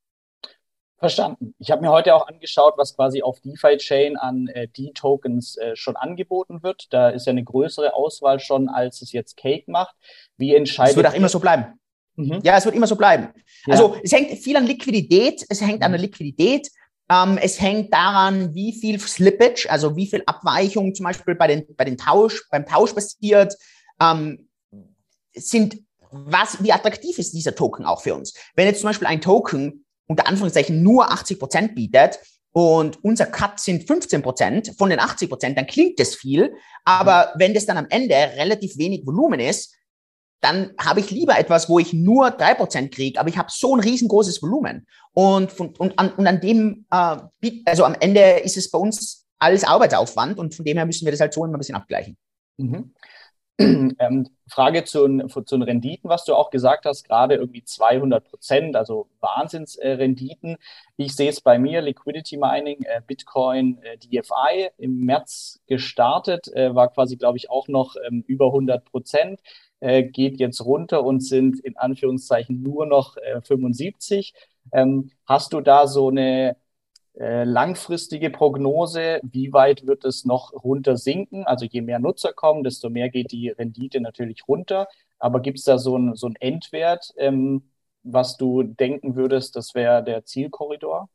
Verstanden. 1.05 1.53
Ich 1.59 1.69
habe 1.69 1.81
mir 1.81 1.91
heute 1.91 2.15
auch 2.15 2.27
angeschaut, 2.27 2.73
was 2.77 2.95
quasi 2.95 3.21
auf 3.21 3.39
DeFi-Chain 3.41 4.17
an 4.17 4.47
äh, 4.47 4.67
D-Tokens 4.67 5.55
äh, 5.57 5.75
schon 5.75 5.95
angeboten 5.95 6.63
wird. 6.63 6.87
Da 6.89 7.09
ist 7.09 7.27
ja 7.27 7.31
eine 7.31 7.43
größere 7.43 7.93
Auswahl 7.93 8.39
schon, 8.39 8.69
als 8.69 9.03
es 9.03 9.11
jetzt 9.11 9.37
Cake 9.37 9.69
macht. 9.69 9.95
Wie 10.37 10.55
entscheidet 10.55 10.91
Es 10.91 10.97
wird 10.97 11.07
auch 11.07 11.13
immer 11.13 11.29
so 11.29 11.39
bleiben. 11.39 11.79
Mhm. 12.15 12.39
Ja, 12.43 12.57
es 12.57 12.65
wird 12.65 12.75
immer 12.75 12.87
so 12.87 12.95
bleiben. 12.95 13.29
Ja. 13.67 13.73
Also 13.73 13.97
es 14.01 14.11
hängt 14.13 14.31
viel 14.31 14.57
an 14.57 14.65
Liquidität, 14.65 15.45
es 15.47 15.61
hängt 15.61 15.83
an 15.83 15.91
der 15.91 15.99
mhm. 15.99 16.05
Liquidität, 16.05 16.69
ähm, 17.09 17.37
es 17.39 17.61
hängt 17.61 17.93
daran, 17.93 18.55
wie 18.55 18.73
viel 18.73 18.99
Slippage, 18.99 19.67
also 19.69 19.95
wie 19.95 20.07
viel 20.07 20.23
Abweichung 20.25 20.95
zum 20.95 21.03
Beispiel 21.03 21.35
bei 21.35 21.45
den, 21.45 21.67
bei 21.75 21.85
den 21.85 21.97
Tausch, 21.97 22.47
beim 22.49 22.65
Tausch 22.65 22.93
passiert, 22.93 23.55
ähm, 24.01 24.49
sind, 25.35 25.77
was, 26.09 26.63
wie 26.63 26.71
attraktiv 26.71 27.19
ist 27.19 27.33
dieser 27.33 27.53
Token 27.53 27.85
auch 27.85 28.01
für 28.01 28.15
uns? 28.15 28.33
Wenn 28.55 28.65
jetzt 28.65 28.81
zum 28.81 28.89
Beispiel 28.89 29.07
ein 29.07 29.21
Token 29.21 29.84
unter 30.07 30.27
Anführungszeichen 30.27 30.83
nur 30.83 31.11
80 31.11 31.39
Prozent 31.39 31.75
bietet 31.75 32.19
und 32.51 33.03
unser 33.03 33.25
Cut 33.25 33.59
sind 33.59 33.85
15 33.85 34.21
Prozent 34.21 34.73
von 34.77 34.89
den 34.89 34.99
80 34.99 35.29
Prozent, 35.29 35.57
dann 35.57 35.67
klingt 35.67 35.99
das 35.99 36.15
viel. 36.15 36.53
Aber 36.85 37.33
mhm. 37.33 37.39
wenn 37.39 37.53
das 37.53 37.65
dann 37.65 37.77
am 37.77 37.87
Ende 37.89 38.15
relativ 38.15 38.77
wenig 38.77 39.05
Volumen 39.05 39.41
ist, 39.41 39.75
dann 40.39 40.71
habe 40.79 40.99
ich 40.99 41.11
lieber 41.11 41.37
etwas, 41.37 41.67
wo 41.69 41.79
ich 41.79 41.91
nur 41.91 42.31
drei 42.31 42.53
Prozent 42.53 42.93
kriege, 42.93 43.19
aber 43.19 43.29
ich 43.29 43.37
habe 43.37 43.49
so 43.51 43.75
ein 43.75 43.81
riesengroßes 43.81 44.41
Volumen. 44.41 44.85
Und, 45.13 45.51
von, 45.51 45.75
und, 45.77 45.97
an, 45.97 46.13
und 46.13 46.27
an 46.27 46.39
dem, 46.39 46.85
äh, 46.91 47.17
also 47.65 47.83
am 47.83 47.95
Ende 47.99 48.21
ist 48.21 48.55
es 48.55 48.69
bei 48.69 48.77
uns 48.77 49.25
alles 49.39 49.63
Arbeitsaufwand 49.63 50.37
und 50.37 50.55
von 50.55 50.63
dem 50.63 50.77
her 50.77 50.85
müssen 50.85 51.05
wir 51.05 51.11
das 51.11 51.19
halt 51.19 51.33
so 51.33 51.43
immer 51.43 51.55
ein 51.55 51.59
bisschen 51.59 51.75
abgleichen. 51.75 52.17
Mhm. 52.57 52.93
Ähm, 53.99 54.27
Frage 54.47 54.83
zu, 54.83 55.07
zu 55.27 55.41
den 55.41 55.63
Renditen, 55.63 56.09
was 56.09 56.23
du 56.23 56.35
auch 56.35 56.51
gesagt 56.51 56.85
hast, 56.85 57.03
gerade 57.03 57.35
irgendwie 57.35 57.63
200 57.63 58.23
Prozent, 58.23 58.75
also 58.75 59.07
Wahnsinnsrenditen. 59.19 60.57
ich 60.97 61.15
sehe 61.15 61.29
es 61.29 61.41
bei 61.41 61.57
mir, 61.57 61.81
Liquidity 61.81 62.37
Mining, 62.37 62.83
äh, 62.83 63.01
Bitcoin, 63.05 63.79
äh, 63.81 63.97
DFI 63.97 64.69
im 64.77 64.99
März 64.99 65.61
gestartet, 65.67 66.47
äh, 66.53 66.75
war 66.75 66.89
quasi, 66.89 67.17
glaube 67.17 67.37
ich, 67.37 67.49
auch 67.49 67.67
noch 67.67 67.95
ähm, 68.07 68.23
über 68.27 68.47
100 68.47 68.85
Prozent, 68.85 69.41
geht 69.81 70.39
jetzt 70.39 70.65
runter 70.65 71.03
und 71.03 71.19
sind 71.19 71.59
in 71.59 71.77
Anführungszeichen 71.77 72.63
nur 72.63 72.85
noch 72.87 73.17
75. 73.43 74.33
Äh, 74.71 74.81
ähm, 74.81 75.11
hast 75.25 75.53
du 75.53 75.61
da 75.61 75.85
so 75.85 76.09
eine 76.09 76.55
langfristige 77.17 78.29
Prognose, 78.29 79.21
wie 79.23 79.53
weit 79.53 79.87
wird 79.87 80.03
es 80.03 80.25
noch 80.25 80.51
runter 80.51 80.97
sinken? 80.97 81.45
Also 81.45 81.65
je 81.65 81.81
mehr 81.81 81.99
Nutzer 81.99 82.33
kommen, 82.33 82.63
desto 82.63 82.89
mehr 82.89 83.09
geht 83.09 83.31
die 83.31 83.49
Rendite 83.49 84.01
natürlich 84.01 84.47
runter. 84.47 84.87
Aber 85.17 85.39
gibt 85.39 85.59
es 85.59 85.65
da 85.65 85.77
so 85.77 85.97
ein, 85.97 86.15
so 86.15 86.29
Endwert, 86.39 87.13
ähm, 87.17 87.69
was 88.03 88.37
du 88.37 88.63
denken 88.63 89.15
würdest, 89.15 89.55
das 89.55 89.73
wäre 89.75 90.03
der 90.03 90.25
Zielkorridor? 90.25 91.09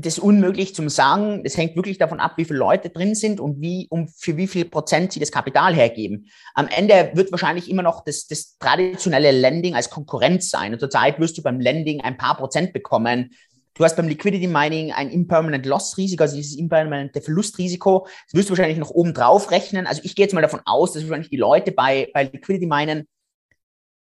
Das 0.00 0.16
ist 0.16 0.22
unmöglich 0.22 0.76
zum 0.76 0.88
sagen. 0.88 1.42
Das 1.42 1.56
hängt 1.56 1.74
wirklich 1.74 1.98
davon 1.98 2.20
ab, 2.20 2.34
wie 2.36 2.44
viele 2.44 2.60
Leute 2.60 2.88
drin 2.88 3.16
sind 3.16 3.40
und 3.40 3.60
wie, 3.60 3.88
um 3.90 4.06
für 4.06 4.36
wie 4.36 4.46
viel 4.46 4.64
Prozent 4.64 5.12
sie 5.12 5.18
das 5.18 5.32
Kapital 5.32 5.74
hergeben. 5.74 6.30
Am 6.54 6.68
Ende 6.68 7.10
wird 7.14 7.32
wahrscheinlich 7.32 7.68
immer 7.68 7.82
noch 7.82 8.04
das, 8.04 8.28
das 8.28 8.56
traditionelle 8.58 9.32
Lending 9.32 9.74
als 9.74 9.90
Konkurrenz 9.90 10.50
sein. 10.50 10.72
Und 10.72 10.78
zurzeit 10.78 11.18
wirst 11.18 11.36
du 11.36 11.42
beim 11.42 11.58
Lending 11.58 12.00
ein 12.00 12.16
paar 12.16 12.36
Prozent 12.36 12.72
bekommen. 12.72 13.32
Du 13.78 13.84
hast 13.84 13.96
beim 13.96 14.08
Liquidity 14.08 14.48
Mining 14.48 14.90
ein 14.90 15.08
Impermanent 15.08 15.64
Loss 15.64 15.96
Risiko, 15.96 16.24
also 16.24 16.36
dieses 16.36 16.56
impermanente 16.56 17.20
Verlustrisiko. 17.20 18.08
Das 18.26 18.34
wirst 18.34 18.48
du 18.48 18.50
wahrscheinlich 18.50 18.78
noch 18.78 18.90
oben 18.90 19.14
drauf 19.14 19.52
rechnen. 19.52 19.86
Also 19.86 20.02
ich 20.04 20.16
gehe 20.16 20.24
jetzt 20.24 20.34
mal 20.34 20.40
davon 20.40 20.60
aus, 20.64 20.92
dass 20.92 21.04
wahrscheinlich 21.04 21.30
die 21.30 21.36
Leute 21.36 21.70
bei, 21.70 22.10
bei 22.12 22.24
Liquidity 22.24 22.66
Minen 22.66 23.06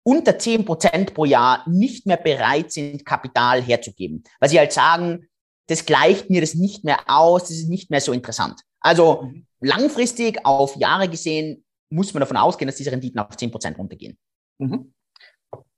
unter 0.05 0.39
10 0.39 0.67
Prozent 0.67 1.15
pro 1.15 1.25
Jahr 1.25 1.65
nicht 1.67 2.07
mehr 2.07 2.19
bereit 2.19 2.71
sind, 2.71 3.07
Kapital 3.07 3.63
herzugeben. 3.63 4.25
Weil 4.41 4.51
sie 4.51 4.59
halt 4.59 4.73
sagen, 4.73 5.29
das 5.69 5.87
gleicht 5.87 6.29
mir 6.29 6.43
das 6.43 6.55
nicht 6.55 6.85
mehr 6.85 6.99
aus, 7.07 7.45
das 7.45 7.53
ist 7.53 7.69
nicht 7.71 7.91
mehr 7.91 8.03
so 8.03 8.13
interessant. 8.13 8.61
Also 8.81 9.23
mhm. 9.23 9.47
langfristig 9.61 10.45
auf 10.45 10.77
Jahre 10.77 11.09
gesehen 11.09 11.65
muss 11.89 12.13
man 12.13 12.21
davon 12.21 12.37
ausgehen, 12.37 12.67
dass 12.67 12.77
diese 12.77 12.93
Renditen 12.93 13.21
auf 13.21 13.35
10 13.35 13.51
Prozent 13.51 13.79
runtergehen. 13.79 14.19
Mhm. 14.59 14.93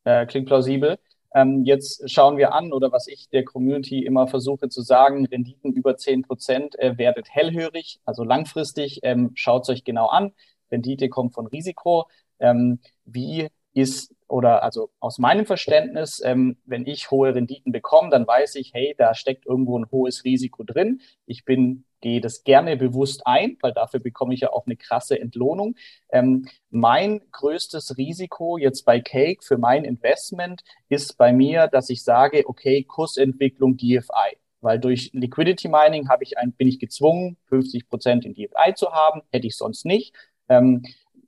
Äh, 0.03 0.27
klingt 0.27 0.47
plausibel. 0.47 0.99
Ähm, 1.35 1.65
jetzt 1.65 2.09
schauen 2.11 2.37
wir 2.37 2.55
an, 2.55 2.73
oder 2.73 2.93
was 2.93 3.09
ich 3.09 3.29
der 3.29 3.45
Community 3.45 4.05
immer 4.05 4.29
versuche 4.29 4.69
zu 4.69 4.83
sagen, 4.83 5.27
Renditen 5.27 5.73
über 5.73 5.97
10 5.97 6.23
Prozent, 6.23 6.79
äh, 6.79 6.97
werdet 6.97 7.29
hellhörig, 7.29 8.01
also 8.05 8.23
langfristig, 8.25 9.01
ähm, 9.03 9.33
schaut 9.35 9.65
es 9.65 9.69
euch 9.71 9.85
genau 9.85 10.07
an. 10.07 10.33
Rendite 10.71 11.09
kommt 11.09 11.35
von 11.35 11.47
Risiko. 11.47 12.07
Ähm, 12.39 12.79
wie 13.05 13.49
ist, 13.75 14.14
oder 14.29 14.63
also 14.63 14.91
aus 15.01 15.19
meinem 15.19 15.47
Verständnis, 15.47 16.23
ähm, 16.25 16.57
wenn 16.65 16.87
ich 16.87 17.11
hohe 17.11 17.35
Renditen 17.35 17.73
bekomme, 17.73 18.11
dann 18.11 18.27
weiß 18.27 18.57
ich, 18.57 18.73
hey, 18.75 18.95
da 18.97 19.15
steckt 19.15 19.47
irgendwo 19.47 19.79
ein 19.79 19.91
hohes 19.91 20.25
Risiko 20.25 20.65
drin. 20.65 21.01
Ich 21.27 21.45
bin 21.45 21.85
gehe 22.05 22.21
das 22.21 22.45
gerne 22.45 22.77
bewusst 22.77 23.23
ein, 23.27 23.57
weil 23.63 23.73
dafür 23.73 23.99
bekomme 23.99 24.35
ich 24.35 24.41
ja 24.41 24.53
auch 24.53 24.67
eine 24.67 24.77
krasse 24.77 25.19
Entlohnung. 25.19 25.75
Ähm, 26.11 26.47
mein 26.69 27.23
größtes 27.33 27.97
Risiko 27.97 28.59
jetzt 28.59 28.85
bei 28.85 29.01
Cake 29.01 29.43
für 29.43 29.57
mein 29.57 29.85
Investment 29.85 30.63
ist 30.91 31.17
bei 31.17 31.33
mir, 31.33 31.67
dass 31.67 31.89
ich 31.89 32.05
sage, 32.05 32.45
okay, 32.47 32.85
Kursentwicklung 32.85 33.79
DFI. 33.79 34.37
Weil 34.61 34.79
durch 34.79 35.11
Liquidity 35.15 35.69
Mining 35.69 36.11
habe 36.11 36.25
ich 36.25 36.37
ein, 36.37 36.53
bin 36.53 36.69
ich 36.69 36.79
gezwungen, 36.79 37.39
50 37.47 37.89
Prozent 37.89 38.27
in 38.27 38.35
DFI 38.35 38.75
zu 38.75 38.93
haben, 38.93 39.23
hätte 39.33 39.47
ich 39.47 39.57
sonst 39.57 39.87
nicht. 39.87 40.15
Ähm, 40.51 40.83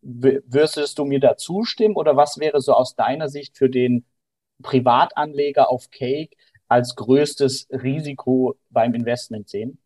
würdest 0.07 0.99
du 0.99 1.05
mir 1.05 1.21
da 1.21 1.37
zustimmen 1.37 1.97
oder 1.97 2.17
was 2.17 2.39
wäre 2.39 2.61
so 2.61 2.73
aus 2.73 2.95
deiner 2.95 3.29
Sicht 3.29 3.57
für 3.57 3.69
den 3.69 4.05
Privatanleger 4.63 5.71
auf 5.71 5.91
Cake 5.91 6.37
als 6.69 6.95
größtes 6.97 7.69
Risiko 7.71 8.57
beim 8.71 8.95
Investment 8.95 9.49
sehen? 9.49 9.79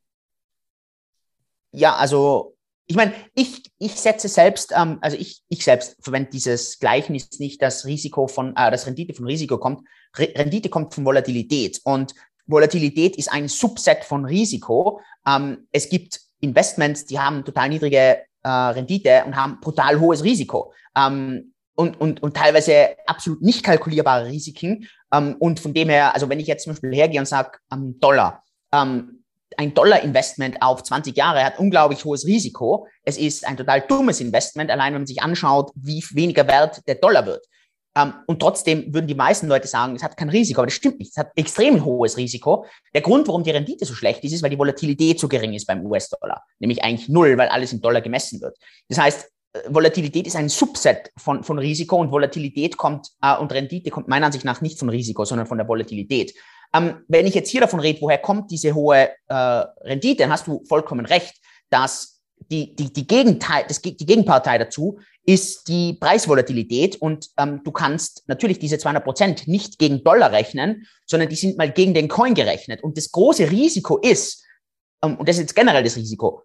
ja, 1.72 1.96
also 1.96 2.56
ich 2.86 2.96
meine, 2.96 3.14
ich, 3.34 3.62
ich 3.78 3.92
setze 3.92 4.28
selbst, 4.28 4.72
ähm, 4.76 4.98
also 5.00 5.16
ich, 5.16 5.42
ich 5.48 5.64
selbst 5.64 5.96
verwende 6.00 6.30
dieses 6.30 6.80
Gleichnis 6.80 7.38
nicht, 7.38 7.62
dass 7.62 7.86
Risiko 7.86 8.26
von, 8.26 8.56
äh, 8.56 8.70
das 8.70 8.86
Rendite 8.86 9.14
von 9.14 9.26
Risiko 9.26 9.58
kommt. 9.58 9.86
Re 10.16 10.32
Rendite 10.34 10.68
kommt 10.68 10.94
von 10.94 11.04
Volatilität 11.04 11.80
und 11.84 12.14
Volatilität 12.46 13.16
ist 13.16 13.30
ein 13.30 13.46
Subset 13.46 14.02
von 14.02 14.24
Risiko. 14.24 15.00
Ähm, 15.24 15.68
es 15.70 15.88
gibt 15.88 16.20
Investments, 16.40 17.06
die 17.06 17.20
haben 17.20 17.44
total 17.44 17.68
niedrige 17.68 18.24
äh, 18.42 18.48
Rendite 18.48 19.24
und 19.26 19.36
haben 19.36 19.60
brutal 19.60 20.00
hohes 20.00 20.24
Risiko. 20.24 20.72
Ähm, 20.96 21.52
und, 21.74 22.00
und, 22.00 22.22
und 22.22 22.36
teilweise 22.36 22.96
absolut 23.06 23.40
nicht 23.42 23.64
kalkulierbare 23.64 24.26
Risiken. 24.26 24.88
Ähm, 25.12 25.36
und 25.38 25.60
von 25.60 25.72
dem 25.72 25.88
her, 25.88 26.14
also 26.14 26.28
wenn 26.28 26.40
ich 26.40 26.46
jetzt 26.46 26.64
zum 26.64 26.74
Beispiel 26.74 26.94
hergehe 26.94 27.20
und 27.20 27.26
sage, 27.26 27.58
ähm, 27.72 27.98
Dollar, 28.00 28.42
ähm, 28.72 29.24
ein 29.56 29.74
Dollar-Investment 29.74 30.62
auf 30.62 30.82
20 30.82 31.16
Jahre 31.16 31.44
hat 31.44 31.58
unglaublich 31.58 32.04
hohes 32.04 32.24
Risiko. 32.26 32.86
Es 33.02 33.18
ist 33.18 33.46
ein 33.46 33.56
total 33.56 33.80
dummes 33.80 34.20
Investment, 34.20 34.70
allein 34.70 34.92
wenn 34.92 35.02
man 35.02 35.06
sich 35.06 35.22
anschaut, 35.22 35.72
wie 35.74 36.04
weniger 36.12 36.46
wert 36.46 36.86
der 36.86 36.96
Dollar 36.96 37.26
wird. 37.26 37.44
Ähm, 37.96 38.14
und 38.26 38.40
trotzdem 38.40 38.92
würden 38.94 39.06
die 39.06 39.14
meisten 39.14 39.48
Leute 39.48 39.66
sagen, 39.66 39.96
es 39.96 40.02
hat 40.02 40.16
kein 40.16 40.28
Risiko, 40.28 40.60
aber 40.60 40.66
das 40.66 40.74
stimmt 40.74 40.98
nicht. 40.98 41.10
Es 41.12 41.16
hat 41.16 41.30
extrem 41.34 41.84
hohes 41.84 42.16
Risiko. 42.16 42.64
Der 42.94 43.00
Grund, 43.00 43.26
warum 43.26 43.42
die 43.42 43.50
Rendite 43.50 43.84
so 43.84 43.94
schlecht 43.94 44.22
ist, 44.24 44.32
ist, 44.32 44.42
weil 44.42 44.50
die 44.50 44.58
Volatilität 44.58 45.18
so 45.18 45.28
gering 45.28 45.52
ist 45.54 45.66
beim 45.66 45.84
US-Dollar. 45.84 46.42
Nämlich 46.58 46.82
eigentlich 46.84 47.08
null, 47.08 47.36
weil 47.36 47.48
alles 47.48 47.72
in 47.72 47.80
Dollar 47.80 48.00
gemessen 48.00 48.40
wird. 48.40 48.56
Das 48.88 48.98
heißt, 48.98 49.30
äh, 49.52 49.60
Volatilität 49.68 50.26
ist 50.26 50.36
ein 50.36 50.48
Subset 50.48 51.10
von, 51.16 51.42
von 51.42 51.58
Risiko 51.58 51.96
und 51.96 52.12
Volatilität 52.12 52.76
kommt 52.76 53.08
äh, 53.22 53.36
und 53.36 53.52
Rendite 53.52 53.90
kommt 53.90 54.08
meiner 54.08 54.26
Ansicht 54.26 54.44
nach 54.44 54.60
nicht 54.60 54.78
von 54.78 54.88
Risiko, 54.88 55.24
sondern 55.24 55.46
von 55.46 55.58
der 55.58 55.66
Volatilität. 55.66 56.34
Ähm, 56.72 57.04
wenn 57.08 57.26
ich 57.26 57.34
jetzt 57.34 57.50
hier 57.50 57.60
davon 57.60 57.80
rede, 57.80 58.00
woher 58.00 58.18
kommt 58.18 58.50
diese 58.50 58.74
hohe 58.74 59.10
äh, 59.28 59.34
Rendite, 59.34 60.22
dann 60.22 60.30
hast 60.30 60.46
du 60.46 60.62
vollkommen 60.68 61.04
recht, 61.04 61.34
dass 61.68 62.19
die, 62.50 62.74
die, 62.74 62.92
die, 62.92 63.06
Gegenteil, 63.06 63.64
das, 63.68 63.80
die 63.80 63.94
Gegenpartei 63.96 64.58
dazu 64.58 64.98
ist 65.24 65.68
die 65.68 65.94
Preisvolatilität 65.94 66.96
und 66.96 67.28
ähm, 67.36 67.60
du 67.62 67.70
kannst 67.70 68.24
natürlich 68.26 68.58
diese 68.58 68.78
200 68.78 69.04
Prozent 69.04 69.48
nicht 69.48 69.78
gegen 69.78 70.02
Dollar 70.02 70.32
rechnen, 70.32 70.86
sondern 71.06 71.28
die 71.28 71.36
sind 71.36 71.58
mal 71.58 71.70
gegen 71.70 71.94
den 71.94 72.08
Coin 72.08 72.34
gerechnet. 72.34 72.82
Und 72.82 72.96
das 72.96 73.12
große 73.12 73.50
Risiko 73.50 73.98
ist, 73.98 74.44
ähm, 75.02 75.16
und 75.16 75.28
das 75.28 75.36
ist 75.36 75.42
jetzt 75.42 75.54
generell 75.54 75.84
das 75.84 75.96
Risiko, 75.96 76.42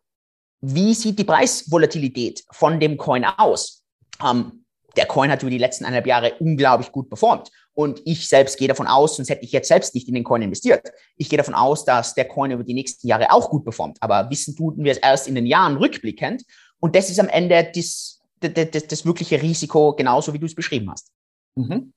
wie 0.61 0.93
sieht 0.93 1.17
die 1.17 1.23
Preisvolatilität 1.23 2.43
von 2.51 2.79
dem 2.79 2.97
Coin 2.97 3.25
aus? 3.25 3.83
Ähm, 4.23 4.65
der 4.95 5.05
Coin 5.07 5.31
hat 5.31 5.41
über 5.41 5.51
die 5.51 5.57
letzten 5.57 5.85
eineinhalb 5.85 6.07
Jahre 6.07 6.35
unglaublich 6.39 6.91
gut 6.91 7.09
performt. 7.09 7.49
Und 7.75 8.01
ich 8.05 8.27
selbst 8.29 8.57
gehe 8.57 8.69
davon 8.69 8.87
aus, 8.87 9.17
sonst 9.17 9.29
hätte 9.29 9.43
ich 9.43 9.51
jetzt 9.51 9.67
selbst 9.67 9.93
nicht 9.93 10.07
in 10.07 10.15
den 10.15 10.23
Coin 10.23 10.41
investiert. 10.41 10.91
Ich 11.17 11.29
gehe 11.29 11.37
davon 11.37 11.53
aus, 11.53 11.83
dass 11.83 12.15
der 12.15 12.25
Coin 12.25 12.51
über 12.51 12.63
die 12.63 12.73
nächsten 12.73 13.05
Jahre 13.05 13.31
auch 13.31 13.49
gut 13.49 13.65
performt. 13.65 13.97
Aber 13.99 14.29
wissen 14.29 14.55
tun 14.55 14.75
wir 14.77 14.93
es 14.93 14.97
erst 14.97 15.27
in 15.27 15.35
den 15.35 15.45
Jahren 15.45 15.75
rückblickend. 15.75 16.43
Und 16.79 16.95
das 16.95 17.09
ist 17.09 17.19
am 17.19 17.27
Ende 17.27 17.69
das, 17.75 18.21
das, 18.39 18.53
das, 18.71 18.87
das 18.87 19.05
wirkliche 19.05 19.41
Risiko, 19.41 19.93
genauso 19.93 20.33
wie 20.33 20.39
du 20.39 20.45
es 20.45 20.55
beschrieben 20.55 20.89
hast. 20.89 21.11
Mhm. 21.55 21.93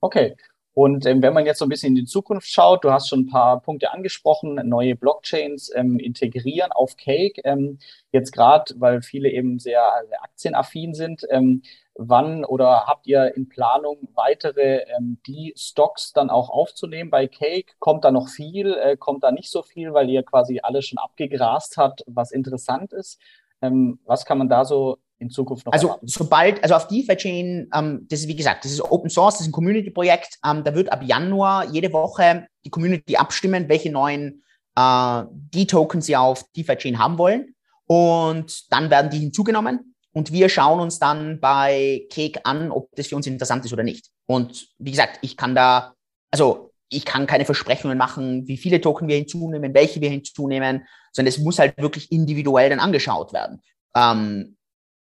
Okay. 0.00 0.34
Und 0.72 1.04
ähm, 1.04 1.20
wenn 1.20 1.34
man 1.34 1.46
jetzt 1.46 1.58
so 1.58 1.64
ein 1.64 1.68
bisschen 1.68 1.90
in 1.90 2.04
die 2.04 2.04
Zukunft 2.04 2.48
schaut, 2.48 2.84
du 2.84 2.92
hast 2.92 3.08
schon 3.08 3.20
ein 3.20 3.26
paar 3.26 3.60
Punkte 3.60 3.92
angesprochen, 3.92 4.54
neue 4.68 4.94
Blockchains 4.94 5.70
ähm, 5.74 5.98
integrieren 5.98 6.72
auf 6.72 6.96
Cake. 6.96 7.40
Ähm, 7.44 7.78
jetzt 8.12 8.32
gerade, 8.32 8.74
weil 8.78 9.02
viele 9.02 9.30
eben 9.30 9.58
sehr, 9.58 9.82
aktienaffin 10.22 10.94
sind, 10.94 11.26
ähm, 11.30 11.62
wann 12.00 12.44
oder 12.44 12.86
habt 12.86 13.06
ihr 13.06 13.36
in 13.36 13.48
Planung 13.48 14.08
weitere 14.14 14.84
ähm, 14.96 15.18
die 15.26 15.52
Stocks 15.56 16.12
dann 16.12 16.30
auch 16.30 16.48
aufzunehmen 16.48 17.10
bei 17.10 17.26
Cake? 17.26 17.74
Kommt 17.78 18.04
da 18.04 18.10
noch 18.10 18.28
viel? 18.28 18.74
Äh, 18.74 18.96
kommt 18.96 19.22
da 19.22 19.30
nicht 19.30 19.50
so 19.50 19.62
viel, 19.62 19.92
weil 19.92 20.08
ihr 20.08 20.22
quasi 20.22 20.60
alles 20.62 20.86
schon 20.86 20.98
abgegrast 20.98 21.76
habt, 21.76 22.02
was 22.06 22.32
interessant 22.32 22.92
ist? 22.92 23.20
Ähm, 23.60 24.00
was 24.06 24.24
kann 24.24 24.38
man 24.38 24.48
da 24.48 24.64
so 24.64 24.96
in 25.18 25.28
Zukunft 25.28 25.66
noch 25.66 25.72
Also 25.74 25.90
haben? 25.92 26.08
sobald, 26.08 26.62
also 26.62 26.74
auf 26.74 26.88
DeFi-Chain, 26.88 27.70
ähm, 27.74 28.06
das 28.08 28.20
ist 28.20 28.28
wie 28.28 28.36
gesagt, 28.36 28.64
das 28.64 28.72
ist 28.72 28.80
Open 28.80 29.10
Source, 29.10 29.34
das 29.34 29.42
ist 29.42 29.48
ein 29.48 29.52
Community-Projekt, 29.52 30.38
ähm, 30.44 30.64
da 30.64 30.74
wird 30.74 30.90
ab 30.90 31.02
Januar 31.02 31.66
jede 31.66 31.92
Woche 31.92 32.46
die 32.64 32.70
Community 32.70 33.16
abstimmen, 33.16 33.68
welche 33.68 33.92
neuen 33.92 34.42
äh, 34.74 35.22
D-Tokens 35.30 36.06
sie 36.06 36.16
auf 36.16 36.44
DeFi-Chain 36.56 36.98
haben 36.98 37.18
wollen 37.18 37.54
und 37.86 38.72
dann 38.72 38.88
werden 38.88 39.10
die 39.10 39.18
hinzugenommen 39.18 39.90
und 40.12 40.32
wir 40.32 40.48
schauen 40.48 40.80
uns 40.80 40.98
dann 40.98 41.40
bei 41.40 42.06
Cake 42.10 42.40
an, 42.44 42.70
ob 42.70 42.94
das 42.96 43.08
für 43.08 43.16
uns 43.16 43.26
interessant 43.26 43.64
ist 43.64 43.72
oder 43.72 43.82
nicht. 43.82 44.08
Und 44.26 44.68
wie 44.78 44.90
gesagt, 44.90 45.18
ich 45.22 45.36
kann 45.36 45.54
da, 45.54 45.94
also 46.30 46.72
ich 46.88 47.04
kann 47.04 47.26
keine 47.26 47.44
Versprechungen 47.44 47.96
machen, 47.96 48.48
wie 48.48 48.56
viele 48.56 48.80
Token 48.80 49.08
wir 49.08 49.16
hinzunehmen, 49.16 49.72
welche 49.74 50.00
wir 50.00 50.10
hinzunehmen, 50.10 50.86
sondern 51.12 51.28
es 51.28 51.38
muss 51.38 51.58
halt 51.58 51.76
wirklich 51.78 52.10
individuell 52.10 52.70
dann 52.70 52.80
angeschaut 52.80 53.32
werden. 53.32 53.62
Ähm, 53.94 54.56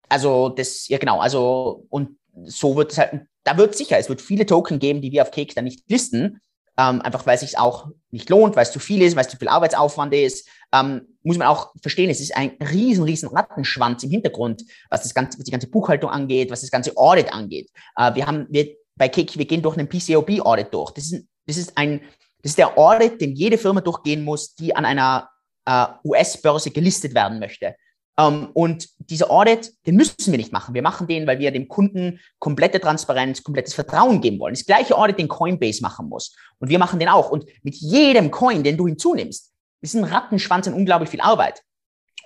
also 0.09 0.49
das, 0.49 0.89
ja 0.89 0.99
genau, 0.99 1.21
also 1.21 1.87
und 1.89 2.19
so 2.45 2.77
wird 2.77 2.93
es 2.93 2.99
halt, 2.99 3.23
da 3.45 3.57
wird 3.57 3.77
sicher, 3.77 3.99
es 3.99 4.09
wird 4.09 4.21
viele 4.21 4.47
Token 4.47 4.79
geben, 4.79 5.01
die 5.01 5.13
wir 5.13 5.23
auf 5.23 5.31
Cake 5.31 5.55
dann 5.55 5.65
nicht 5.65 5.89
listen, 5.89 6.41
ähm, 6.79 7.01
einfach 7.03 7.27
weil 7.27 7.37
es 7.37 7.41
sich 7.41 7.59
auch 7.59 7.89
nicht 8.11 8.29
lohnt, 8.29 8.57
weil 8.57 8.65
es 8.65 8.73
zu 8.73 8.79
viel 8.79 9.03
ist, 9.03 9.17
weil 9.17 9.25
es 9.25 9.31
zu 9.31 9.37
viel 9.37 9.49
Arbeitsaufwand 9.49 10.13
ist. 10.15 10.49
Ähm, 10.73 11.03
muss 11.23 11.39
man 11.39 11.49
auch 11.49 11.73
verstehen, 11.81 12.11
es 12.11 12.21
ist 12.21 12.37
ein 12.37 12.53
riesen, 12.61 13.05
riesen 13.05 13.29
Rattenschwanz 13.29 14.03
im 14.03 14.11
Hintergrund, 14.11 14.63
was 14.91 15.03
das 15.03 15.15
ganze, 15.15 15.39
was 15.39 15.45
die 15.45 15.51
ganze 15.51 15.69
Buchhaltung 15.69 16.11
angeht, 16.11 16.51
was 16.51 16.61
das 16.61 16.71
ganze 16.71 16.97
Audit 16.97 17.33
angeht. 17.33 17.71
Äh, 17.97 18.15
wir 18.15 18.27
haben, 18.27 18.47
wir 18.51 18.75
bei 18.97 19.09
Cake, 19.09 19.39
wir 19.39 19.47
gehen 19.47 19.63
durch 19.63 19.77
einen 19.77 19.89
PCOB-Audit 19.89 20.73
durch. 20.73 20.91
Das 20.93 21.13
ist, 21.13 21.27
das 21.47 21.57
ist 21.57 21.77
ein, 21.77 22.01
das 22.43 22.53
ist 22.53 22.59
der 22.59 22.77
Audit, 22.79 23.21
den 23.21 23.35
jede 23.35 23.59
Firma 23.59 23.81
durchgehen 23.81 24.25
muss, 24.25 24.55
die 24.55 24.75
an 24.75 24.85
einer 24.85 25.29
äh, 25.67 25.87
US-Börse 26.05 26.71
gelistet 26.71 27.15
werden 27.15 27.39
möchte. 27.39 27.75
Um, 28.19 28.35
ähm, 28.35 28.49
und 28.55 28.89
dieser 28.99 29.31
Audit, 29.31 29.75
den 29.87 29.97
müssen 29.97 30.31
wir 30.33 30.39
nicht 30.39 30.53
machen. 30.53 30.75
Wir 30.75 30.81
machen 30.81 31.07
den, 31.07 31.27
weil 31.27 31.39
wir 31.39 31.51
dem 31.51 31.69
Kunden 31.69 32.19
komplette 32.39 32.81
Transparenz, 32.81 33.43
komplettes 33.43 33.75
Vertrauen 33.75 34.23
geben 34.23 34.39
wollen. 34.39 34.55
Das 34.55 34.65
gleiche 34.65 34.97
Audit, 34.97 35.19
den 35.19 35.29
Coinbase 35.29 35.83
machen 35.83 36.09
muss. 36.09 36.35
Und 36.59 36.71
wir 36.71 36.79
machen 36.79 36.99
den 36.99 37.11
auch. 37.11 37.31
Und 37.31 37.45
mit 37.63 37.75
jedem 37.75 38.31
Coin, 38.31 38.65
den 38.65 38.79
du 38.79 38.87
hinzunimmst, 38.87 39.53
ist 39.83 39.95
ein 39.95 40.05
Rattenschwanz 40.05 40.67
und 40.67 40.75
unglaublich 40.75 41.11
viel 41.11 41.21
Arbeit. 41.21 41.63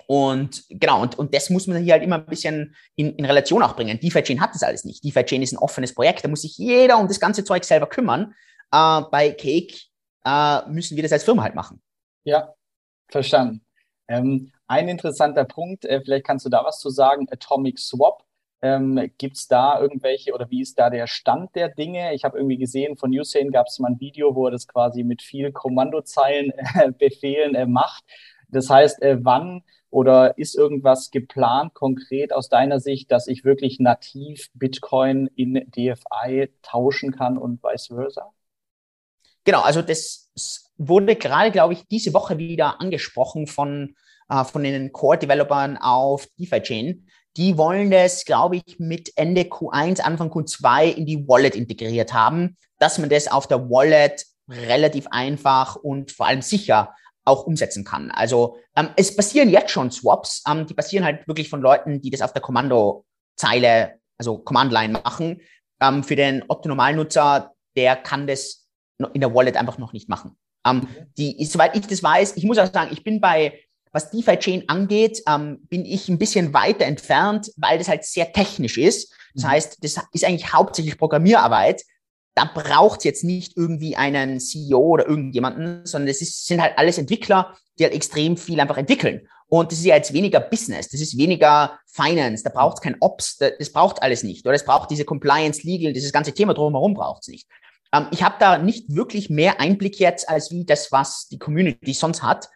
Und 0.07 0.63
genau, 0.69 1.01
und, 1.01 1.17
und 1.17 1.33
das 1.33 1.49
muss 1.49 1.67
man 1.67 1.83
hier 1.83 1.93
halt 1.93 2.03
immer 2.03 2.17
ein 2.17 2.25
bisschen 2.25 2.75
in, 2.95 3.15
in 3.15 3.25
Relation 3.25 3.63
auch 3.63 3.75
bringen. 3.75 3.99
DeFi-Chain 3.99 4.41
hat 4.41 4.53
das 4.53 4.63
alles 4.63 4.83
nicht. 4.83 5.03
DeFi-Chain 5.03 5.41
ist 5.41 5.53
ein 5.53 5.57
offenes 5.57 5.93
Projekt, 5.93 6.23
da 6.23 6.27
muss 6.27 6.41
sich 6.41 6.57
jeder 6.57 6.97
um 6.97 7.07
das 7.07 7.19
ganze 7.19 7.43
Zeug 7.43 7.63
selber 7.63 7.87
kümmern. 7.87 8.33
Uh, 8.73 9.09
bei 9.09 9.31
Cake 9.31 9.73
uh, 10.27 10.69
müssen 10.69 10.95
wir 10.95 11.03
das 11.03 11.11
als 11.11 11.23
Firma 11.23 11.43
halt 11.43 11.55
machen. 11.55 11.81
Ja, 12.23 12.53
verstanden. 13.09 13.65
Ähm, 14.07 14.51
ein 14.67 14.87
interessanter 14.87 15.45
Punkt, 15.45 15.85
äh, 15.85 16.01
vielleicht 16.01 16.25
kannst 16.25 16.45
du 16.45 16.49
da 16.49 16.63
was 16.63 16.79
zu 16.79 16.89
sagen, 16.89 17.27
Atomic 17.31 17.79
Swap. 17.79 18.23
Ähm, 18.63 19.11
Gibt 19.17 19.37
es 19.37 19.47
da 19.47 19.79
irgendwelche 19.79 20.33
oder 20.33 20.49
wie 20.51 20.61
ist 20.61 20.77
da 20.77 20.89
der 20.89 21.07
Stand 21.07 21.55
der 21.55 21.69
Dinge? 21.69 22.13
Ich 22.13 22.23
habe 22.23 22.37
irgendwie 22.37 22.57
gesehen, 22.57 22.95
von 22.95 23.11
Usain 23.11 23.51
gab 23.51 23.67
es 23.67 23.79
mal 23.79 23.89
ein 23.91 23.99
Video, 23.99 24.35
wo 24.35 24.45
er 24.47 24.51
das 24.51 24.67
quasi 24.67 25.03
mit 25.03 25.23
viel 25.23 25.51
Kommandozeilen 25.51 26.51
äh, 26.75 26.91
Befehlen 26.91 27.55
äh, 27.55 27.65
macht. 27.65 28.03
Das 28.49 28.69
heißt, 28.69 29.01
äh, 29.01 29.17
wann 29.23 29.63
oder 29.89 30.37
ist 30.37 30.55
irgendwas 30.55 31.11
geplant 31.11 31.73
konkret 31.73 32.31
aus 32.33 32.49
deiner 32.49 32.79
Sicht, 32.79 33.11
dass 33.11 33.27
ich 33.27 33.43
wirklich 33.43 33.79
nativ 33.79 34.49
Bitcoin 34.53 35.27
in 35.35 35.69
DFI 35.71 36.49
tauschen 36.61 37.11
kann 37.11 37.37
und 37.37 37.61
vice 37.63 37.87
versa? 37.87 38.31
Genau, 39.43 39.61
also 39.61 39.81
das 39.81 40.31
wurde 40.87 41.15
gerade, 41.15 41.51
glaube 41.51 41.73
ich, 41.73 41.87
diese 41.87 42.13
Woche 42.13 42.37
wieder 42.37 42.81
angesprochen 42.81 43.47
von 43.47 43.95
äh, 44.31 44.45
von 44.45 44.63
den 44.63 44.91
Core-Developern 44.91 45.77
auf 45.77 46.27
DeFi-Chain. 46.39 47.07
Die 47.37 47.57
wollen 47.57 47.91
das, 47.91 48.25
glaube 48.25 48.57
ich, 48.57 48.79
mit 48.79 49.11
Ende 49.15 49.41
Q1, 49.41 50.01
Anfang 50.01 50.29
Q2 50.29 50.85
in 50.85 51.05
die 51.05 51.27
Wallet 51.27 51.55
integriert 51.55 52.13
haben, 52.13 52.57
dass 52.79 52.97
man 52.97 53.09
das 53.09 53.27
auf 53.27 53.47
der 53.47 53.69
Wallet 53.69 54.25
relativ 54.49 55.07
einfach 55.11 55.75
und 55.75 56.11
vor 56.11 56.27
allem 56.27 56.41
sicher 56.41 56.93
auch 57.23 57.45
umsetzen 57.45 57.83
kann. 57.83 58.09
Also 58.11 58.57
ähm, 58.75 58.89
es 58.95 59.15
passieren 59.15 59.49
jetzt 59.49 59.71
schon 59.71 59.91
Swaps, 59.91 60.43
ähm, 60.49 60.65
die 60.65 60.73
passieren 60.73 61.05
halt 61.05 61.27
wirklich 61.27 61.49
von 61.49 61.61
Leuten, 61.61 62.01
die 62.01 62.09
das 62.09 62.21
auf 62.21 62.33
der 62.33 62.41
Kommandozeile, 62.41 63.99
also 64.17 64.39
Command-Line 64.39 64.99
machen. 65.03 65.41
Ähm, 65.79 66.03
für 66.03 66.15
den 66.15 66.43
Otto-Normalnutzer, 66.47 67.53
der 67.75 67.95
kann 67.95 68.27
das 68.27 68.67
in 69.13 69.21
der 69.21 69.33
Wallet 69.33 69.57
einfach 69.57 69.77
noch 69.77 69.93
nicht 69.93 70.09
machen. 70.09 70.37
Ähm, 70.65 70.87
die, 71.17 71.43
soweit 71.45 71.75
ich 71.75 71.87
das 71.87 72.03
weiß, 72.03 72.37
ich 72.37 72.43
muss 72.43 72.57
auch 72.57 72.71
sagen, 72.71 72.91
ich 72.91 73.03
bin 73.03 73.19
bei 73.19 73.53
was 73.91 74.09
DeFi-Chain 74.09 74.63
angeht, 74.67 75.21
ähm, 75.27 75.59
bin 75.69 75.85
ich 75.85 76.07
ein 76.07 76.17
bisschen 76.17 76.53
weiter 76.53 76.85
entfernt, 76.85 77.51
weil 77.57 77.77
das 77.77 77.89
halt 77.89 78.05
sehr 78.05 78.31
technisch 78.31 78.77
ist. 78.77 79.13
Das 79.33 79.43
mhm. 79.43 79.49
heißt, 79.49 79.77
das 79.83 79.97
ist 80.13 80.23
eigentlich 80.25 80.53
hauptsächlich 80.53 80.97
Programmierarbeit. 80.97 81.83
Da 82.33 82.45
braucht 82.45 82.99
es 82.99 83.03
jetzt 83.03 83.23
nicht 83.25 83.57
irgendwie 83.57 83.97
einen 83.97 84.39
CEO 84.39 84.79
oder 84.79 85.07
irgendjemanden, 85.07 85.85
sondern 85.85 86.07
es 86.07 86.21
ist, 86.21 86.47
sind 86.47 86.61
halt 86.61 86.77
alles 86.77 86.97
Entwickler, 86.97 87.57
die 87.77 87.83
halt 87.83 87.93
extrem 87.93 88.37
viel 88.37 88.59
einfach 88.59 88.77
entwickeln. 88.77 89.27
Und 89.47 89.69
das 89.69 89.79
ist 89.79 89.85
ja 89.85 89.97
jetzt 89.97 90.13
weniger 90.13 90.39
Business, 90.39 90.87
das 90.87 91.01
ist 91.01 91.17
weniger 91.17 91.77
Finance, 91.85 92.41
da 92.41 92.51
braucht 92.51 92.77
es 92.77 92.81
kein 92.81 92.95
Ops, 93.01 93.35
das, 93.35 93.51
das 93.59 93.73
braucht 93.73 94.01
alles 94.01 94.23
nicht. 94.23 94.45
Oder 94.45 94.55
es 94.55 94.63
braucht 94.63 94.89
diese 94.89 95.03
Compliance, 95.03 95.67
Legal, 95.67 95.91
dieses 95.91 96.13
ganze 96.13 96.31
Thema 96.31 96.53
drumherum 96.53 96.93
braucht 96.93 97.23
es 97.23 97.27
nicht. 97.27 97.49
Ähm, 97.93 98.07
ich 98.11 98.23
habe 98.23 98.35
da 98.39 98.57
nicht 98.57 98.93
wirklich 98.93 99.29
mehr 99.29 99.59
Einblick 99.59 99.99
jetzt, 99.99 100.29
als 100.29 100.51
wie 100.51 100.65
das, 100.65 100.91
was 100.91 101.27
die 101.27 101.39
Community 101.39 101.93
sonst 101.93 102.23
hat 102.23 102.49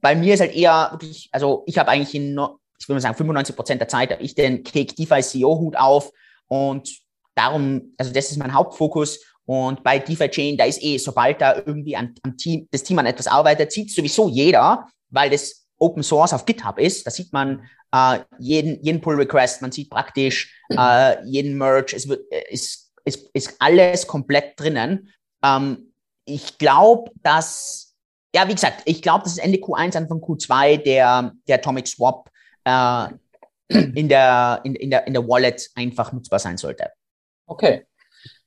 bei 0.00 0.14
mir 0.14 0.34
ist 0.34 0.40
halt 0.40 0.54
eher 0.54 0.88
wirklich, 0.92 1.28
also 1.32 1.62
ich 1.66 1.78
habe 1.78 1.90
eigentlich 1.90 2.14
in, 2.14 2.32
ich 2.78 2.88
würde 2.88 2.94
mal 2.94 3.00
sagen, 3.00 3.16
95 3.16 3.56
Prozent 3.56 3.80
der 3.80 3.88
Zeit 3.88 4.10
habe 4.12 4.22
ich 4.22 4.34
den 4.34 4.62
Cake 4.62 4.94
DeFi 4.94 5.22
CEO 5.22 5.58
Hut 5.58 5.76
auf 5.76 6.12
und 6.48 6.90
darum, 7.34 7.94
also 7.98 8.12
das 8.12 8.30
ist 8.30 8.38
mein 8.38 8.54
Hauptfokus 8.54 9.20
und 9.44 9.82
bei 9.84 9.98
DeFi 9.98 10.28
Chain, 10.28 10.56
da 10.56 10.64
ist 10.64 10.82
eh, 10.82 10.98
sobald 10.98 11.40
da 11.40 11.56
irgendwie 11.56 11.96
an, 11.96 12.14
am 12.22 12.36
Team, 12.36 12.68
das 12.70 12.82
Team 12.82 12.98
an 12.98 13.06
etwas 13.06 13.26
arbeitet, 13.26 13.72
sieht 13.72 13.92
sowieso 13.92 14.28
jeder, 14.28 14.88
weil 15.10 15.30
das 15.30 15.66
Open 15.78 16.02
Source 16.02 16.32
auf 16.32 16.46
GitHub 16.46 16.78
ist. 16.78 17.06
Da 17.06 17.10
sieht 17.10 17.32
man 17.32 17.68
äh, 17.92 18.20
jeden, 18.38 18.82
jeden 18.82 19.00
Pull 19.00 19.14
Request, 19.14 19.62
man 19.62 19.70
sieht 19.70 19.90
praktisch 19.90 20.52
äh, 20.70 21.24
jeden 21.26 21.56
Merge, 21.56 21.94
es 21.94 22.08
wird, 22.08 22.20
äh, 22.32 22.44
ist, 23.06 23.30
ist, 23.32 23.56
alles 23.60 24.06
komplett 24.06 24.58
drinnen. 24.60 25.12
Ähm, 25.42 25.92
ich 26.24 26.58
glaube, 26.58 27.10
dass 27.22 27.86
ja, 28.36 28.46
wie 28.48 28.54
gesagt, 28.54 28.82
ich 28.84 29.00
glaube, 29.00 29.24
das 29.24 29.32
ist 29.32 29.38
Ende 29.38 29.56
Q1, 29.56 29.96
Anfang 29.96 30.18
Q2 30.18 30.76
der, 30.76 31.32
der 31.48 31.56
Atomic 31.56 31.86
Swap 31.88 32.30
äh, 32.64 33.06
in, 33.68 34.10
der, 34.10 34.60
in, 34.62 34.74
in, 34.74 34.90
der, 34.90 35.06
in 35.06 35.14
der 35.14 35.26
Wallet 35.26 35.70
einfach 35.74 36.12
nutzbar 36.12 36.38
sein 36.38 36.58
sollte. 36.58 36.90
Okay. 37.46 37.86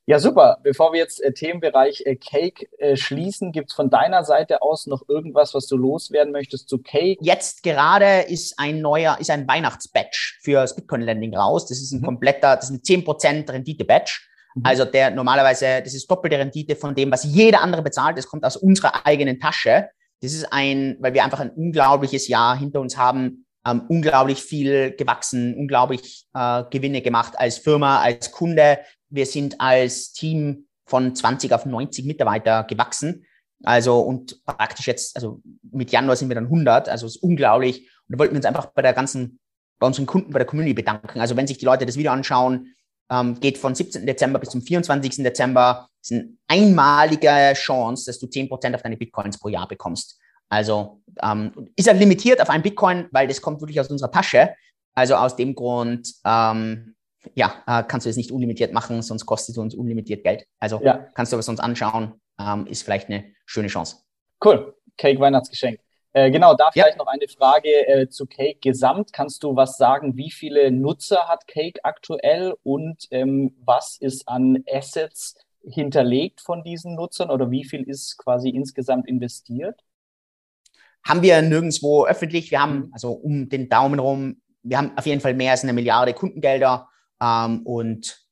Ja, 0.05 0.19
super. 0.19 0.59
Bevor 0.61 0.93
wir 0.93 0.99
jetzt 0.99 1.23
äh, 1.23 1.33
Themenbereich 1.33 2.03
äh, 2.05 2.15
Cake 2.15 2.67
äh, 2.77 2.97
schließen, 2.97 3.51
gibt 3.51 3.69
es 3.69 3.75
von 3.75 3.89
deiner 3.89 4.23
Seite 4.23 4.61
aus 4.61 4.85
noch 4.85 5.09
irgendwas, 5.09 5.55
was 5.55 5.65
du 5.65 5.75
loswerden 5.75 6.33
möchtest 6.33 6.69
zu 6.69 6.77
Cake? 6.79 7.17
Jetzt 7.21 7.63
gerade 7.63 8.21
ist 8.21 8.59
ein 8.59 8.81
neuer, 8.81 9.17
ist 9.19 9.31
ein 9.31 9.47
Weihnachtsbatch 9.47 10.39
für 10.43 10.61
das 10.61 10.75
Bitcoin 10.75 11.01
Landing 11.01 11.35
raus. 11.35 11.65
Das 11.65 11.79
ist 11.79 11.91
ein 11.91 12.01
mhm. 12.01 12.05
kompletter, 12.05 12.55
das 12.55 12.69
ist 12.69 12.89
ein 12.89 13.03
10% 13.03 13.51
Rendite-Batch. 13.51 14.28
Mhm. 14.55 14.65
Also 14.65 14.85
der 14.85 15.11
normalerweise, 15.11 15.81
das 15.83 15.93
ist 15.93 16.09
doppelte 16.09 16.37
Rendite 16.37 16.75
von 16.75 16.95
dem, 16.95 17.11
was 17.11 17.23
jeder 17.23 17.61
andere 17.61 17.81
bezahlt. 17.81 18.17
Das 18.17 18.27
kommt 18.27 18.43
aus 18.45 18.57
unserer 18.57 19.05
eigenen 19.05 19.39
Tasche. 19.39 19.89
Das 20.21 20.33
ist 20.33 20.51
ein, 20.51 20.97
weil 20.99 21.13
wir 21.13 21.23
einfach 21.23 21.39
ein 21.39 21.51
unglaubliches 21.51 22.27
Jahr 22.27 22.57
hinter 22.57 22.81
uns 22.81 22.97
haben, 22.97 23.45
ähm, 23.65 23.83
unglaublich 23.87 24.41
viel 24.41 24.95
gewachsen, 24.95 25.55
unglaublich 25.55 26.25
äh, 26.33 26.63
Gewinne 26.69 27.01
gemacht 27.01 27.33
als 27.37 27.57
Firma, 27.57 28.01
als 28.01 28.31
Kunde. 28.31 28.79
Wir 29.09 29.25
sind 29.25 29.59
als 29.59 30.11
Team 30.11 30.67
von 30.85 31.15
20 31.15 31.53
auf 31.53 31.65
90 31.65 32.05
Mitarbeiter 32.05 32.63
gewachsen. 32.63 33.25
Also 33.63 33.99
und 33.99 34.43
praktisch 34.45 34.87
jetzt, 34.87 35.15
also 35.15 35.41
mit 35.71 35.91
Januar 35.91 36.15
sind 36.15 36.29
wir 36.29 36.35
dann 36.35 36.45
100, 36.45 36.89
also 36.89 37.05
ist 37.05 37.17
unglaublich. 37.17 37.89
Und 38.07 38.15
da 38.15 38.19
wollten 38.19 38.33
wir 38.33 38.37
uns 38.37 38.45
einfach 38.45 38.67
bei 38.67 38.81
der 38.81 38.93
ganzen, 38.93 39.39
bei 39.79 39.87
unseren 39.87 40.05
Kunden, 40.05 40.31
bei 40.31 40.39
der 40.39 40.47
Community 40.47 40.73
bedanken. 40.73 41.19
Also 41.19 41.35
wenn 41.35 41.47
sich 41.47 41.57
die 41.57 41.65
Leute 41.65 41.85
das 41.85 41.97
Video 41.97 42.11
anschauen, 42.11 42.73
ähm, 43.11 43.39
geht 43.39 43.57
von 43.57 43.75
17. 43.75 44.05
Dezember 44.05 44.39
bis 44.39 44.49
zum 44.49 44.61
24. 44.61 45.23
Dezember. 45.23 45.89
Das 46.01 46.11
ist 46.11 46.17
eine 46.17 46.29
einmalige 46.47 47.53
Chance, 47.53 48.05
dass 48.05 48.19
du 48.19 48.27
10% 48.27 48.75
auf 48.75 48.81
deine 48.81 48.97
Bitcoins 48.97 49.39
pro 49.39 49.49
Jahr 49.49 49.67
bekommst. 49.67 50.19
Also 50.49 51.01
ähm, 51.21 51.69
ist 51.75 51.87
er 51.87 51.93
limitiert 51.93 52.41
auf 52.41 52.49
einen 52.49 52.63
Bitcoin, 52.63 53.07
weil 53.11 53.27
das 53.27 53.41
kommt 53.41 53.61
wirklich 53.61 53.79
aus 53.79 53.89
unserer 53.89 54.11
Tasche. 54.11 54.55
Also 54.95 55.15
aus 55.15 55.35
dem 55.35 55.53
Grund, 55.55 56.11
ähm, 56.25 56.95
ja, 57.35 57.53
äh, 57.67 57.83
kannst 57.87 58.05
du 58.05 58.09
es 58.09 58.17
nicht 58.17 58.31
unlimitiert 58.31 58.73
machen, 58.73 59.01
sonst 59.01 59.25
kostet 59.25 59.53
es 59.53 59.57
uns 59.57 59.75
unlimitiert 59.75 60.23
Geld. 60.23 60.45
Also 60.59 60.81
ja. 60.83 61.07
kannst 61.13 61.31
du 61.31 61.37
was 61.37 61.47
uns 61.47 61.59
anschauen, 61.59 62.13
ähm, 62.39 62.65
ist 62.67 62.83
vielleicht 62.83 63.09
eine 63.09 63.25
schöne 63.45 63.67
Chance. 63.67 63.97
Cool, 64.43 64.75
Cake 64.97 65.19
Weihnachtsgeschenk. 65.19 65.79
Äh, 66.13 66.31
genau, 66.31 66.55
da 66.55 66.71
vielleicht 66.71 66.97
ja. 66.97 66.97
noch 66.97 67.07
eine 67.07 67.27
Frage 67.27 67.87
äh, 67.87 68.09
zu 68.09 68.25
Cake 68.25 68.59
Gesamt. 68.61 69.13
Kannst 69.13 69.43
du 69.43 69.55
was 69.55 69.77
sagen, 69.77 70.17
wie 70.17 70.31
viele 70.31 70.71
Nutzer 70.71 71.27
hat 71.27 71.47
Cake 71.47 71.79
aktuell 71.83 72.55
und 72.63 73.07
ähm, 73.11 73.55
was 73.63 73.97
ist 73.99 74.27
an 74.27 74.63
Assets 74.71 75.35
hinterlegt 75.63 76.41
von 76.41 76.63
diesen 76.63 76.95
Nutzern 76.95 77.29
oder 77.29 77.51
wie 77.51 77.63
viel 77.63 77.83
ist 77.83 78.17
quasi 78.17 78.49
insgesamt 78.49 79.07
investiert? 79.07 79.81
Haben 81.07 81.21
wir 81.21 81.41
nirgendwo 81.41 82.05
öffentlich. 82.05 82.49
Wir 82.49 82.61
haben 82.61 82.77
mhm. 82.77 82.89
also 82.91 83.11
um 83.11 83.47
den 83.49 83.69
Daumen 83.69 83.99
rum, 83.99 84.41
wir 84.63 84.77
haben 84.77 84.97
auf 84.97 85.05
jeden 85.05 85.21
Fall 85.21 85.35
mehr 85.35 85.51
als 85.51 85.63
eine 85.63 85.73
Milliarde 85.73 86.13
Kundengelder 86.13 86.89
ähm, 87.21 87.61
und 87.65 88.25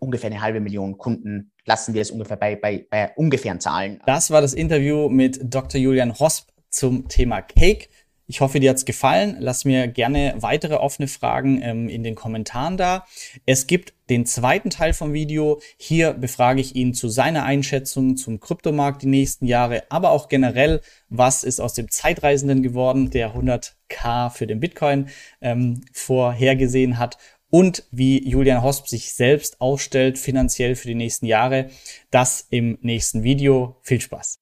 ungefähr 0.00 0.30
eine 0.30 0.42
halbe 0.42 0.60
Million 0.60 0.98
Kunden 0.98 1.52
lassen 1.64 1.94
wir 1.94 2.02
es 2.02 2.10
ungefähr 2.10 2.36
bei, 2.36 2.56
bei, 2.56 2.86
bei 2.90 3.12
ungefähren 3.14 3.60
Zahlen. 3.60 4.00
Das 4.04 4.32
war 4.32 4.40
das 4.40 4.52
Interview 4.52 5.08
mit 5.08 5.38
Dr. 5.42 5.80
Julian 5.80 6.18
Hosp 6.18 6.51
zum 6.72 7.06
Thema 7.08 7.42
Cake. 7.42 7.88
Ich 8.26 8.40
hoffe, 8.40 8.60
dir 8.60 8.70
hat's 8.70 8.84
gefallen. 8.84 9.36
Lass 9.40 9.64
mir 9.64 9.88
gerne 9.88 10.34
weitere 10.38 10.74
offene 10.74 11.06
Fragen 11.06 11.60
ähm, 11.62 11.88
in 11.88 12.02
den 12.02 12.14
Kommentaren 12.14 12.76
da. 12.76 13.06
Es 13.46 13.66
gibt 13.66 13.92
den 14.08 14.26
zweiten 14.26 14.70
Teil 14.70 14.94
vom 14.94 15.12
Video. 15.12 15.60
Hier 15.76 16.14
befrage 16.14 16.60
ich 16.60 16.74
ihn 16.74 16.94
zu 16.94 17.08
seiner 17.08 17.44
Einschätzung 17.44 18.16
zum 18.16 18.40
Kryptomarkt 18.40 19.02
die 19.02 19.08
nächsten 19.08 19.46
Jahre, 19.46 19.82
aber 19.90 20.12
auch 20.12 20.28
generell, 20.28 20.80
was 21.10 21.44
ist 21.44 21.60
aus 21.60 21.74
dem 21.74 21.90
Zeitreisenden 21.90 22.62
geworden, 22.62 23.10
der 23.10 23.34
100k 23.34 24.30
für 24.30 24.46
den 24.46 24.60
Bitcoin 24.60 25.08
ähm, 25.42 25.82
vorhergesehen 25.92 26.98
hat 26.98 27.18
und 27.50 27.84
wie 27.90 28.26
Julian 28.26 28.62
Hosp 28.62 28.88
sich 28.88 29.12
selbst 29.12 29.60
aufstellt 29.60 30.18
finanziell 30.18 30.74
für 30.74 30.88
die 30.88 30.94
nächsten 30.94 31.26
Jahre. 31.26 31.68
Das 32.10 32.46
im 32.48 32.78
nächsten 32.80 33.24
Video. 33.24 33.76
Viel 33.82 34.00
Spaß. 34.00 34.41